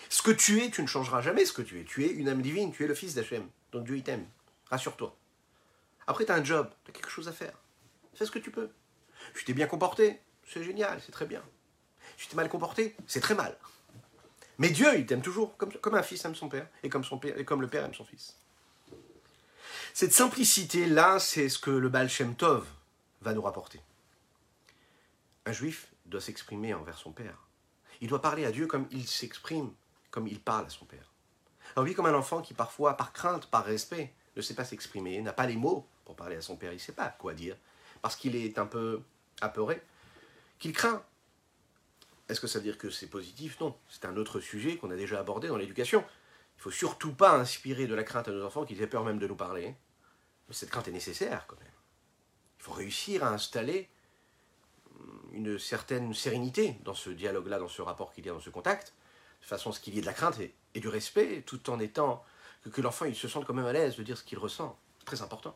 Ce 0.10 0.22
que 0.22 0.32
tu 0.32 0.62
es, 0.62 0.70
tu 0.70 0.82
ne 0.82 0.88
changeras 0.88 1.22
jamais 1.22 1.46
ce 1.46 1.54
que 1.54 1.62
tu 1.62 1.80
es. 1.80 1.86
Tu 1.86 2.06
es 2.06 2.10
une 2.10 2.30
âme 2.30 2.42
divine, 2.42 2.72
tu 2.72 2.84
es 2.84 2.88
le 2.88 2.96
fils 2.96 3.16
d'Hachem. 3.16 3.50
Donc 3.72 3.86
Dieu, 3.86 3.98
il 3.98 4.04
t'aime. 4.04 4.28
Rassure-toi. 4.70 5.16
Après, 6.08 6.26
tu 6.26 6.32
as 6.32 6.36
un 6.36 6.44
job, 6.44 6.70
tu 6.84 6.92
quelque 6.92 7.10
chose 7.10 7.28
à 7.28 7.32
faire. 7.32 7.58
Fais 8.14 8.26
ce 8.26 8.32
que 8.32 8.40
tu 8.40 8.52
peux. 8.52 8.70
Tu 9.34 9.44
t'es 9.44 9.54
bien 9.54 9.68
comporté, 9.68 10.22
c'est 10.46 10.64
génial, 10.64 11.02
c'est 11.04 11.12
très 11.12 11.26
bien. 11.26 11.42
Tu 12.18 12.28
t'es 12.28 12.36
mal 12.36 12.50
comporté, 12.50 12.96
c'est 13.08 13.20
très 13.20 13.36
mal. 13.36 13.58
Mais 14.58 14.70
Dieu, 14.70 14.98
il 14.98 15.06
t'aime 15.06 15.22
toujours, 15.22 15.58
comme, 15.58 15.96
un 15.96 16.04
fils 16.04 16.24
aime 16.26 16.36
son 16.36 16.48
père, 16.48 16.68
et 16.84 16.90
comme, 16.90 17.04
son 17.04 17.18
père, 17.18 17.36
le 17.36 17.68
père 17.68 17.84
aime 17.84 17.94
son 17.94 18.06
fils. 18.06 18.36
Cette 19.94 20.14
simplicité-là, 20.14 21.20
c'est 21.20 21.50
ce 21.50 21.60
que 21.60 21.72
le 21.72 21.90
Baal 21.90 22.10
Tov 22.38 22.66
va 23.22 23.34
nous 23.34 23.42
rapporter. 23.42 23.82
Un 25.46 25.52
juif 25.52 25.88
doit 26.06 26.22
s'exprimer 26.22 26.74
envers 26.74 26.98
son 26.98 27.12
père. 27.12 27.48
Il 28.02 28.10
doit 28.10 28.22
parler 28.22 28.46
à 28.46 28.52
Dieu 28.52 28.68
comme 28.68 28.88
il 28.92 29.08
s'exprime, 29.08 29.72
comme 30.12 30.28
il 30.28 30.40
parle 30.40 30.66
à 30.66 30.70
son 30.70 30.86
père. 30.86 31.12
Alors 31.76 31.86
oui, 31.86 31.94
comme 31.94 32.06
un 32.06 32.14
enfant 32.14 32.42
qui 32.42 32.54
parfois, 32.54 32.98
par 32.98 33.14
crainte, 33.14 33.48
par 33.48 33.66
respect, 33.66 34.14
ne 34.36 34.42
sait 34.42 34.54
pas 34.54 34.66
s'exprimer, 34.66 35.22
n'a 35.22 35.34
pas 35.34 35.46
les 35.46 35.56
mots 35.56 35.88
pour 36.04 36.16
parler 36.16 36.36
à 36.36 36.42
son 36.42 36.56
père, 36.56 36.72
il 36.72 36.76
ne 36.76 36.80
sait 36.80 36.92
pas 36.92 37.10
quoi 37.10 37.34
dire, 37.34 37.56
parce 38.02 38.16
qu'il 38.16 38.36
est 38.36 38.60
un 38.60 38.66
peu 38.66 39.02
apeuré, 39.42 39.82
qu'il 40.60 40.74
craint. 40.74 41.04
Est-ce 42.28 42.42
que 42.42 42.48
ça 42.48 42.60
veut 42.60 42.64
dire 42.64 42.78
que 42.78 42.90
c'est 42.90 43.08
positif? 43.08 43.60
Non, 43.60 43.78
c'est 43.90 44.06
un 44.06 44.18
autre 44.18 44.40
sujet 44.40 44.78
qu'on 44.78 44.90
a 44.90 44.96
déjà 44.96 45.20
abordé 45.20 45.48
dans 45.48 45.58
l'éducation. 45.58 46.04
Il 46.56 46.60
ne 46.60 46.62
faut 46.64 46.72
surtout 46.72 47.14
pas 47.14 47.38
inspirer 47.38 47.86
de 47.86 47.94
la 47.94 48.04
crainte 48.04 48.28
à 48.28 48.32
nos 48.32 48.44
enfants 48.44 48.66
qu'ils 48.66 48.82
aient 48.82 48.88
peur 48.88 49.04
même 49.04 49.20
de 49.20 49.28
nous 49.28 49.36
parler. 49.36 49.76
Mais 50.48 50.54
cette 50.54 50.70
crainte 50.70 50.88
est 50.88 50.92
nécessaire 50.92 51.46
quand 51.48 51.60
même. 51.60 51.68
Il 52.60 52.64
faut 52.64 52.72
réussir 52.72 53.24
à 53.24 53.30
installer 53.30 53.90
une 55.34 55.60
certaine 55.60 56.14
sérénité 56.14 56.78
dans 56.84 56.94
ce 56.94 57.10
dialogue-là, 57.10 57.60
dans 57.60 57.68
ce 57.68 57.82
rapport 57.82 58.14
qu'il 58.14 58.26
y 58.26 58.30
a, 58.30 58.34
dans 58.34 58.40
ce 58.40 58.50
contact, 58.50 58.94
de 59.42 59.46
façon 59.46 59.70
à 59.70 59.74
ce 59.74 59.80
qu'il 59.80 59.94
y 59.94 59.98
ait 59.98 60.02
de 60.02 60.06
la 60.06 60.14
crainte 60.14 60.40
et, 60.40 60.80
du 60.80 60.88
respect, 60.88 61.44
tout 61.46 61.70
en 61.70 61.80
étant 61.80 62.24
que, 62.72 62.82
l'enfant 62.82 63.06
se 63.14 63.28
sente 63.28 63.46
quand 63.46 63.54
même 63.54 63.66
à 63.66 63.74
l'aise 63.74 63.98
de 63.98 64.04
dire 64.04 64.18
ce 64.18 64.24
qu'il 64.24 64.40
ressent. 64.40 64.80
Très 65.04 65.22
important. 65.22 65.56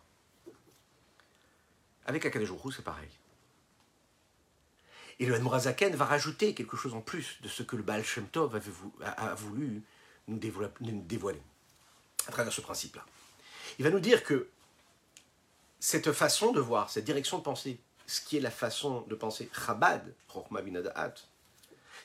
Avec 2.06 2.26
Akadejouhrou, 2.26 2.72
c'est 2.72 2.84
pareil. 2.84 3.10
Et 5.20 5.26
le 5.26 5.38
Mourazaken 5.40 5.96
va 5.96 6.06
rajouter 6.06 6.54
quelque 6.54 6.78
chose 6.78 6.94
en 6.94 7.02
plus 7.02 7.38
de 7.42 7.50
ce 7.50 7.62
que 7.64 7.76
le 7.76 7.84
Baal 7.84 8.04
Shem 8.04 8.28
Tov 8.28 8.60
a, 9.04 9.36
voulu 9.36 9.84
nous 10.28 10.38
dévoiler 10.38 11.42
à 12.28 12.32
travers 12.32 12.54
ce 12.54 12.62
principe-là. 12.62 13.06
Il 13.78 13.86
va 13.86 13.92
nous 13.92 14.00
dire 14.00 14.24
que 14.24 14.48
cette 15.80 16.12
façon 16.12 16.52
de 16.52 16.60
voir, 16.60 16.90
cette 16.90 17.06
direction 17.06 17.38
de 17.38 17.44
pensée, 17.44 17.80
ce 18.08 18.22
qui 18.22 18.38
est 18.38 18.42
la 18.42 18.52
façon 18.52 19.02
de 19.02 19.16
penser 19.16 19.50
Chabad, 19.54 20.14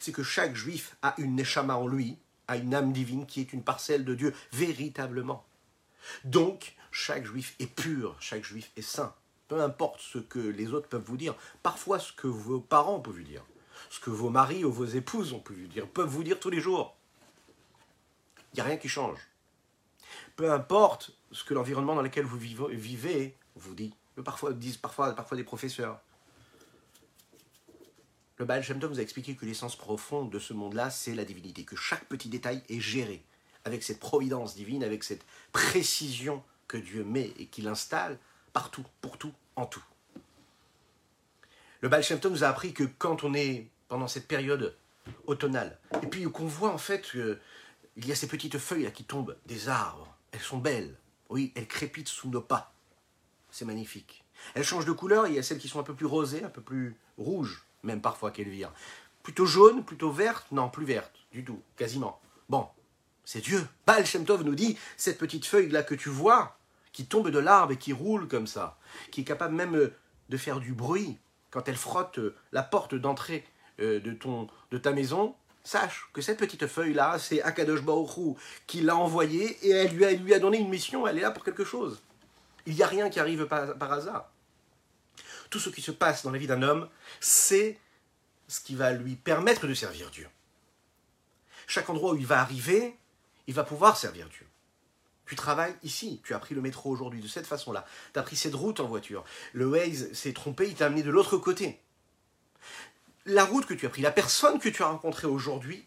c'est 0.01 0.13
que 0.13 0.23
chaque 0.23 0.55
juif 0.55 0.97
a 1.03 1.15
une 1.19 1.37
neshama 1.37 1.77
en 1.77 1.87
lui, 1.87 2.19
a 2.49 2.57
une 2.57 2.75
âme 2.75 2.93
divine 2.93 3.27
qui 3.27 3.41
est 3.41 3.53
une 3.53 3.63
parcelle 3.63 4.05
de 4.05 4.15
Dieu, 4.15 4.35
véritablement. 4.53 5.45
Donc, 6.25 6.75
chaque 6.91 7.25
juif 7.25 7.55
est 7.59 7.67
pur, 7.67 8.17
chaque 8.21 8.45
juif 8.45 8.71
est 8.77 8.83
saint. 8.83 9.15
Peu 9.55 9.63
importe 9.63 10.01
ce 10.01 10.19
que 10.19 10.41
les 10.41 10.73
autres 10.73 10.89
peuvent 10.89 11.05
vous 11.05 11.17
dire, 11.17 11.37
parfois 11.63 12.01
ce 12.01 12.13
que 12.13 12.27
vos 12.27 12.59
parents 12.59 12.99
peuvent 12.99 13.15
vous 13.15 13.23
dire, 13.23 13.45
ce 13.89 14.01
que 14.01 14.11
vos 14.11 14.29
maris 14.29 14.65
ou 14.65 14.73
vos 14.73 14.85
épouses 14.85 15.33
ont 15.33 15.39
pu 15.39 15.53
vous 15.53 15.69
dire, 15.69 15.87
peuvent 15.87 16.09
vous 16.09 16.25
dire 16.25 16.41
tous 16.41 16.51
les 16.51 16.61
jours. 16.61 16.97
Il 18.53 18.57
n'y 18.57 18.63
a 18.63 18.65
rien 18.65 18.79
qui 18.79 18.89
change. 18.89 19.21
Peu 20.35 20.51
importe 20.51 21.13
ce 21.31 21.45
que 21.45 21.55
l'environnement 21.55 21.95
dans 21.95 22.03
lequel 22.03 22.25
vous 22.25 22.37
vivez 22.37 23.37
vous 23.55 23.77
dit, 23.77 23.95
parfois 24.25 24.53
disent 24.53 24.77
parfois, 24.77 25.15
des 25.37 25.45
professeurs. 25.45 26.01
Le 28.39 28.45
Baal 28.45 28.65
Shem 28.65 28.81
Tov 28.81 28.99
a 28.99 29.03
expliqué 29.03 29.37
que 29.37 29.47
l'essence 29.47 29.77
profonde 29.77 30.33
de 30.33 30.41
ce 30.41 30.53
monde-là, 30.53 30.91
c'est 30.91 31.15
la 31.15 31.25
divinité, 31.25 31.63
que 31.63 31.77
chaque 31.77 32.07
petit 32.07 32.29
détail 32.29 32.65
est 32.69 32.81
géré 32.81 33.25
avec 33.65 33.85
cette 33.85 34.01
providence 34.01 34.57
divine, 34.57 34.83
avec 34.83 35.05
cette 35.05 35.25
précision 35.53 36.43
que 36.67 36.77
Dieu 36.77 37.05
met 37.05 37.33
et 37.39 37.47
qu'il 37.47 37.69
installe 37.69 38.19
partout, 38.55 38.85
pour 39.03 39.19
tout, 39.19 39.35
en 39.57 39.67
tout. 39.67 39.85
Le 41.83 41.91
Baal 41.91 42.03
nous 42.31 42.45
a 42.45 42.49
appris 42.49 42.73
que 42.73 42.85
quand 42.85 43.25
on 43.25 43.35
est 43.35 43.69
pendant 43.89 44.09
cette 44.09 44.27
période 44.27 44.75
automnale, 45.27 45.79
et 46.03 46.07
puis 46.07 46.25
qu'on 46.25 46.47
voit 46.47 46.73
en 46.73 46.79
fait 46.79 47.03
qu'il 47.03 48.07
y 48.07 48.13
a 48.13 48.15
ces 48.15 48.29
petites 48.29 48.57
feuilles 48.57 48.85
là 48.85 48.91
qui 48.91 49.05
tombent 49.05 49.37
des 49.45 49.69
arbres, 49.69 50.17
elles 50.33 50.41
sont 50.41 50.57
belles, 50.57 50.97
oui, 51.29 51.53
elles 51.55 51.69
crépitent 51.69 52.09
sous 52.09 52.31
nos 52.31 52.41
pas 52.41 52.75
c'est 53.55 53.65
magnifique. 53.65 54.25
Elles 54.55 54.65
changent 54.65 54.85
de 54.85 54.93
couleur, 54.93 55.29
il 55.29 55.35
y 55.35 55.39
a 55.39 55.43
celles 55.43 55.59
qui 55.59 55.69
sont 55.69 55.79
un 55.79 55.85
peu 55.85 55.95
plus 55.95 56.07
rosées, 56.07 56.43
un 56.43 56.51
peu 56.51 56.61
plus 56.61 56.97
rouges, 57.17 57.65
même 57.85 58.01
parfois 58.01 58.33
qu'elles 58.33 58.49
virent. 58.49 58.73
Plutôt 59.23 59.47
jaune, 59.47 59.85
plutôt 59.85 60.11
verte 60.11 60.47
Non, 60.51 60.69
plus 60.69 60.85
verte, 60.85 61.13
du 61.33 61.45
tout, 61.45 61.63
quasiment. 61.77 62.21
Bon, 62.49 62.67
c'est 63.25 63.41
Dieu. 63.41 63.65
Baal 63.87 64.05
nous 64.45 64.55
dit, 64.55 64.77
cette 64.97 65.19
petite 65.19 65.47
feuille-là 65.47 65.85
que 65.85 65.95
tu 65.95 66.09
vois, 66.09 66.59
qui 66.95 67.05
tombe 67.07 67.29
de 67.29 67.39
l'arbre 67.39 67.73
et 67.73 67.77
qui 67.77 67.93
roule 67.93 68.27
comme 68.29 68.47
ça, 68.47 68.79
qui 69.11 69.21
est 69.23 69.25
capable 69.25 69.55
même 69.55 69.77
euh, 69.77 69.93
de 70.31 70.37
faire 70.39 70.61
du 70.61 70.73
bruit 70.73 71.19
quand 71.51 71.69
elle 71.69 71.77
frotte 71.77 72.19
euh, 72.19 72.35
la 72.53 72.63
porte 72.63 72.95
d'entrée 72.95 73.45
euh, 73.81 74.01
de, 74.01 74.13
ton, 74.13 74.49
de 74.71 74.79
ta 74.79 74.93
maison, 74.93 75.35
sache 75.65 76.09
que 76.13 76.23
cette 76.23 76.39
petite 76.39 76.67
feuille-là, 76.67 77.19
c'est 77.19 77.43
Akadosh 77.43 77.83
Baruch 77.83 78.37
qui 78.67 78.81
l'a 78.81 78.97
envoyée 78.97 79.59
et 79.67 79.71
elle 79.71 79.93
lui, 79.93 80.35
a, 80.35 80.39
donné 80.39 80.59
une 80.59 80.69
mission, 80.69 81.07
elle 81.07 81.19
est 81.19 81.23
là 81.23 81.33
pour 81.33 81.45
quelque 81.45 81.65
chose. 81.65 82.01
Il 82.65 82.75
n'y 82.77 82.83
a 82.83 82.87
rien 82.87 83.11
qui 83.11 83.19
arrive 83.19 83.47
par 83.47 83.93
hasard. 83.93 84.31
Tout 85.51 85.59
ce 85.59 85.71
qui 85.71 85.83
se 85.83 85.91
passe 85.91 86.23
dans 86.23 86.31
la 86.31 86.39
vie 86.39 86.47
d'un 86.47 86.63
homme, 86.63 86.89
c'est 87.21 87.79
ce 88.47 88.61
qui 88.61 88.75
va 88.75 88.93
lui 88.93 89.17
permettre 89.17 89.67
de 89.67 89.75
servir 89.75 90.11
Dieu. 90.11 90.29
Chaque 91.67 91.91
endroit 91.91 92.13
où 92.13 92.17
il 92.17 92.27
va 92.27 92.41
arriver, 92.41 92.97
il 93.47 93.55
va 93.55 93.65
pouvoir 93.65 93.97
servir 93.97 94.29
Dieu. 94.29 94.47
Tu 95.27 95.37
travailles 95.37 95.75
ici, 95.83 96.21
tu 96.25 96.35
as 96.35 96.39
pris 96.39 96.55
le 96.55 96.61
métro 96.61 96.91
aujourd'hui 96.91 97.21
de 97.21 97.29
cette 97.29 97.47
façon-là, 97.47 97.87
tu 98.13 98.19
as 98.19 98.23
pris 98.23 98.37
cette 98.37 98.55
route 98.55 98.81
en 98.81 98.87
voiture, 98.87 99.25
le 99.53 99.67
Waze 99.67 100.13
s'est 100.13 100.33
trompé, 100.33 100.69
il 100.69 100.75
t'a 100.75 100.87
amené 100.87 101.03
de 101.03 101.11
l'autre 101.11 101.39
côté. 101.39 101.81
La 103.27 103.45
route 103.45 103.65
que 103.65 103.73
tu 103.73 103.87
as 103.87 103.89
pris, 103.89 104.03
la 104.03 104.11
personne 104.11 104.59
que 104.59 104.69
tu 104.69 104.83
as 104.83 104.87
rencontrée 104.87 105.27
aujourd'hui, 105.27 105.87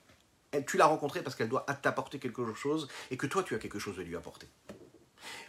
tu 0.66 0.78
l'as 0.78 0.88
rencontrée 0.88 1.22
parce 1.22 1.36
qu'elle 1.36 1.50
doit 1.50 1.66
t'apporter 1.82 2.18
quelque 2.18 2.54
chose 2.54 2.88
et 3.12 3.18
que 3.18 3.28
toi 3.28 3.44
tu 3.44 3.54
as 3.54 3.60
quelque 3.60 3.80
chose 3.80 4.00
à 4.00 4.04
lui 4.04 4.16
apporter. 4.16 4.48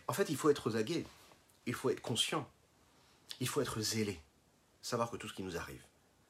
En 0.07 0.13
fait, 0.13 0.29
il 0.29 0.37
faut 0.37 0.51
être 0.51 0.71
zagué, 0.71 1.07
il 1.67 1.75
faut 1.75 1.91
être 1.91 2.03
conscient, 2.03 2.49
il 3.41 3.49
faut 3.49 3.61
être 3.61 3.81
zélé, 3.81 4.21
savoir 4.83 5.11
que 5.11 5.17
tout 5.17 5.29
ce 5.29 5.35
qui 5.35 5.43
nous 5.43 5.57
arrive, 5.57 5.83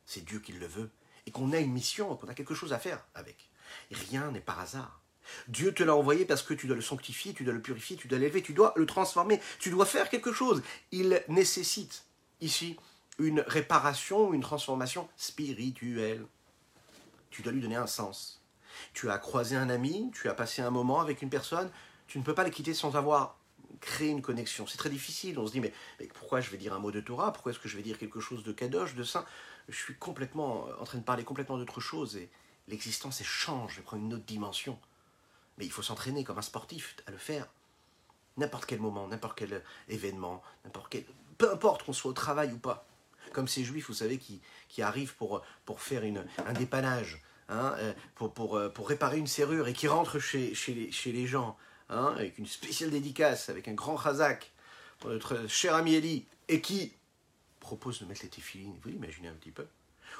c'est 0.06 0.24
Dieu 0.24 0.38
qui 0.38 0.52
le 0.52 0.66
veut 0.66 0.90
et 1.26 1.30
qu'on 1.30 1.52
a 1.52 1.58
une 1.58 1.72
mission, 1.72 2.14
qu'on 2.16 2.28
a 2.28 2.34
quelque 2.34 2.54
chose 2.54 2.72
à 2.72 2.78
faire 2.78 3.04
avec. 3.14 3.50
rien 3.90 4.30
n'est 4.30 4.40
par 4.40 4.60
hasard. 4.60 5.00
Dieu 5.48 5.72
te 5.72 5.82
l'a 5.82 5.94
envoyé 5.94 6.24
parce 6.24 6.42
que 6.42 6.54
tu 6.54 6.66
dois 6.66 6.76
le 6.76 6.82
sanctifier, 6.82 7.32
tu 7.34 7.44
dois 7.44 7.54
le 7.54 7.62
purifier, 7.62 7.96
tu 7.96 8.08
dois 8.08 8.18
l'élever, 8.18 8.42
tu 8.42 8.52
dois 8.52 8.72
le 8.76 8.86
transformer, 8.86 9.40
tu 9.58 9.70
dois 9.70 9.86
faire 9.86 10.08
quelque 10.08 10.32
chose. 10.32 10.62
Il 10.92 11.22
nécessite 11.28 12.04
ici 12.40 12.76
une 13.18 13.40
réparation, 13.46 14.32
une 14.32 14.42
transformation 14.42 15.08
spirituelle. 15.16 16.24
Tu 17.30 17.42
dois 17.42 17.52
lui 17.52 17.60
donner 17.60 17.76
un 17.76 17.86
sens. 17.86 18.42
Tu 18.94 19.10
as 19.10 19.18
croisé 19.18 19.56
un 19.56 19.70
ami, 19.70 20.10
tu 20.14 20.28
as 20.28 20.34
passé 20.34 20.62
un 20.62 20.70
moment 20.70 21.00
avec 21.00 21.22
une 21.22 21.30
personne, 21.30 21.70
tu 22.06 22.18
ne 22.18 22.22
peux 22.22 22.34
pas 22.34 22.44
le 22.44 22.50
quitter 22.50 22.74
sans 22.74 22.96
avoir 22.96 23.38
créé 23.80 24.08
une 24.08 24.22
connexion. 24.22 24.66
C'est 24.66 24.78
très 24.78 24.90
difficile. 24.90 25.38
On 25.38 25.46
se 25.46 25.52
dit, 25.52 25.60
mais, 25.60 25.72
pourquoi 26.14 26.40
je 26.40 26.50
vais 26.50 26.56
dire 26.56 26.72
un 26.72 26.78
mot 26.78 26.90
de 26.90 27.00
Torah? 27.00 27.32
Pourquoi 27.32 27.52
est-ce 27.52 27.60
que 27.60 27.68
je 27.68 27.76
vais 27.76 27.82
dire 27.82 27.98
quelque 27.98 28.20
chose 28.20 28.42
de 28.44 28.52
kadosh, 28.52 28.94
de 28.94 29.02
saint? 29.02 29.24
Je 29.68 29.76
suis 29.76 29.96
complètement 29.96 30.66
en 30.80 30.84
train 30.84 30.98
de 30.98 31.04
parler 31.04 31.24
complètement 31.24 31.58
d'autre 31.58 31.80
chose 31.80 32.16
et 32.16 32.30
l'existence 32.68 33.22
change, 33.22 33.74
elle 33.76 33.84
prend 33.84 33.96
une 33.96 34.14
autre 34.14 34.24
dimension. 34.24 34.78
Mais 35.58 35.66
il 35.66 35.72
faut 35.72 35.82
s'entraîner 35.82 36.24
comme 36.24 36.38
un 36.38 36.42
sportif 36.42 36.96
à 37.06 37.10
le 37.10 37.18
faire. 37.18 37.46
N'importe 38.36 38.66
quel 38.66 38.80
moment, 38.80 39.08
n'importe 39.08 39.38
quel 39.38 39.62
événement, 39.88 40.42
n'importe 40.64 40.88
quel... 40.90 41.04
Peu 41.36 41.52
importe 41.52 41.84
qu'on 41.84 41.92
soit 41.92 42.10
au 42.10 42.14
travail 42.14 42.52
ou 42.52 42.58
pas. 42.58 42.86
Comme 43.32 43.48
ces 43.48 43.64
juifs, 43.64 43.88
vous 43.88 43.94
savez, 43.94 44.18
qui, 44.18 44.40
qui 44.68 44.82
arrivent 44.82 45.14
pour, 45.16 45.42
pour 45.64 45.80
faire 45.80 46.04
une, 46.04 46.24
un 46.46 46.52
dépannage, 46.52 47.22
hein, 47.48 47.74
euh, 47.78 47.92
pour, 48.14 48.32
pour, 48.32 48.56
euh, 48.56 48.68
pour, 48.68 48.88
réparer 48.88 49.18
une 49.18 49.26
serrure 49.26 49.68
et 49.68 49.72
qui 49.72 49.88
rentrent 49.88 50.18
chez, 50.18 50.54
chez, 50.54 50.74
les, 50.74 50.92
chez 50.92 51.12
les 51.12 51.26
gens, 51.26 51.56
hein, 51.90 52.14
avec 52.16 52.38
une 52.38 52.46
spéciale 52.46 52.90
dédicace, 52.90 53.48
avec 53.48 53.68
un 53.68 53.74
grand 53.74 53.98
chazak, 54.00 54.52
pour 54.98 55.10
notre 55.10 55.48
cher 55.48 55.74
ami 55.74 55.94
Eli, 55.94 56.26
et 56.48 56.60
qui 56.60 56.92
propose 57.60 58.00
de 58.00 58.06
mettre 58.06 58.22
les 58.22 58.30
téfilines, 58.30 58.78
vous 58.82 58.90
imaginez 58.90 59.28
un 59.28 59.34
petit 59.34 59.50
peu 59.50 59.66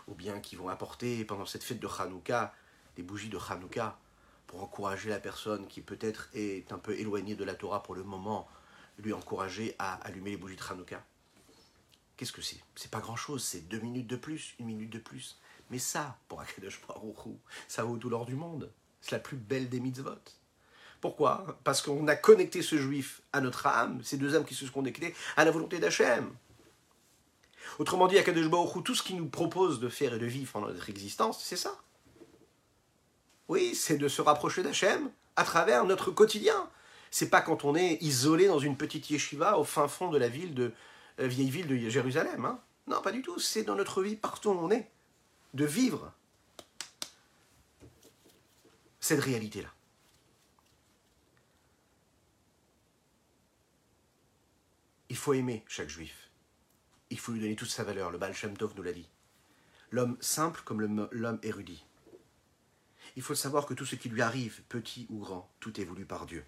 Ou 0.07 0.15
bien 0.15 0.39
qui 0.41 0.57
vont 0.57 0.69
apporter 0.69 1.25
pendant 1.25 1.47
cette 1.47 1.65
fête 1.65 1.81
de 1.81 1.89
Hanouka 1.89 2.55
des 2.97 3.03
bougies 3.03 3.29
de 3.29 3.39
Hanouka 3.39 3.99
pour 4.49 4.63
encourager 4.63 5.11
la 5.11 5.21
personne 5.21 5.69
qui 5.69 5.83
peut-être 5.83 6.29
est 6.35 6.73
un 6.73 6.79
peu 6.79 6.99
éloignée 6.99 7.37
de 7.37 7.45
la 7.45 7.55
Torah 7.55 7.83
pour 7.83 7.95
le 7.95 8.03
moment, 8.03 8.49
lui 8.99 9.13
encourager 9.13 9.77
à 9.79 9.95
allumer 10.07 10.31
les 10.31 10.37
bougies 10.37 10.57
de 10.57 10.63
Hanouka. 10.69 11.05
Qu'est-ce 12.17 12.33
que 12.33 12.43
c'est? 12.43 12.61
C'est 12.75 12.91
pas 12.91 13.01
grand-chose, 13.01 13.45
c'est 13.45 13.69
deux 13.69 13.79
minutes 13.79 14.09
de 14.09 14.17
plus, 14.17 14.55
une 14.59 14.67
minute 14.67 14.91
de 14.91 14.99
plus. 14.99 15.39
Mais 15.71 15.79
ça, 15.79 16.19
pour 16.29 16.41
Akadosh 16.41 16.81
Baruch 16.89 17.37
ça 17.69 17.85
vaut 17.85 17.99
tout 17.99 18.09
l'or 18.09 18.25
du 18.25 18.35
monde. 18.35 18.73
C'est 19.03 19.13
la 19.13 19.19
plus 19.21 19.37
belle 19.37 19.69
des 19.69 19.81
mitzvot. 19.81 20.19
Pourquoi? 21.03 21.59
Parce 21.63 21.83
qu'on 21.83 22.09
a 22.09 22.17
connecté 22.17 22.63
ce 22.63 22.77
juif 22.79 23.21
à 23.35 23.43
notre 23.43 23.67
âme, 23.67 24.03
ces 24.03 24.17
deux 24.17 24.35
âmes 24.35 24.47
qui 24.47 24.55
se 24.55 24.67
sont 24.67 24.73
connectées 24.73 25.15
à 25.37 25.45
la 25.45 25.51
volonté 25.51 25.79
d'Hachem. 25.79 26.35
Autrement 27.79 28.09
dit, 28.09 28.19
Akadosh 28.19 28.49
Baruch 28.49 28.83
tout 28.83 28.95
ce 28.95 29.03
qu'il 29.03 29.19
nous 29.19 29.29
propose 29.29 29.79
de 29.79 29.91
faire 29.91 30.15
et 30.15 30.19
de 30.19 30.27
vivre 30.27 30.51
pendant 30.51 30.69
notre 30.69 30.89
existence, 30.89 31.45
c'est 31.45 31.57
ça. 31.57 31.79
Oui, 33.49 33.75
c'est 33.75 33.97
de 33.97 34.09
se 34.09 34.21
rapprocher 34.23 34.63
d'Hachem 34.63 35.11
à 35.37 35.45
travers 35.45 35.85
notre 35.85 36.11
quotidien. 36.11 36.69
C'est 37.11 37.31
pas 37.31 37.41
quand 37.41 37.65
on 37.65 37.75
est 37.75 38.03
isolé 38.03 38.47
dans 38.47 38.59
une 38.59 38.77
petite 38.77 39.09
yeshiva 39.09 39.59
au 39.59 39.65
fin 39.65 39.89
fond 39.89 40.11
de 40.11 40.19
la 40.19 40.29
ville 40.29 40.55
de 40.55 40.73
euh, 41.21 41.27
vieille 41.27 41.51
ville 41.51 41.67
de 41.67 41.89
Jérusalem. 41.89 42.45
Hein. 42.45 42.61
Non, 42.87 43.01
pas 43.01 43.13
du 43.13 43.23
tout. 43.23 43.39
C'est 43.39 43.63
dans 43.63 43.75
notre 43.75 44.03
vie 44.03 44.17
partout 44.17 44.51
où 44.51 44.59
on 44.59 44.71
est 44.71 44.91
de 45.55 45.65
vivre 45.65 46.13
cette 49.01 49.21
réalité-là. 49.21 49.69
Il 55.09 55.17
faut 55.17 55.33
aimer 55.33 55.65
chaque 55.69 55.89
juif. 55.89 56.29
Il 57.09 57.19
faut 57.19 57.33
lui 57.33 57.41
donner 57.41 57.57
toute 57.57 57.71
sa 57.71 57.85
valeur. 57.85 58.11
Le 58.11 58.19
Baal 58.19 58.35
Tov 58.35 58.75
nous 58.77 58.83
l'a 58.83 58.93
dit. 58.93 59.09
L'homme 59.91 60.19
simple 60.21 60.61
comme 60.67 60.83
l'homme 60.83 61.39
érudit. 61.43 61.88
Il 63.19 63.23
faut 63.23 63.35
savoir 63.35 63.67
que 63.67 63.75
tout 63.75 63.85
ce 63.85 63.97
qui 63.97 64.09
lui 64.09 64.23
arrive, 64.23 64.63
petit 64.69 65.09
ou 65.11 65.19
grand, 65.19 65.51
tout 65.59 65.81
est 65.81 65.85
voulu 65.85 66.05
par 66.05 66.25
Dieu. 66.25 66.45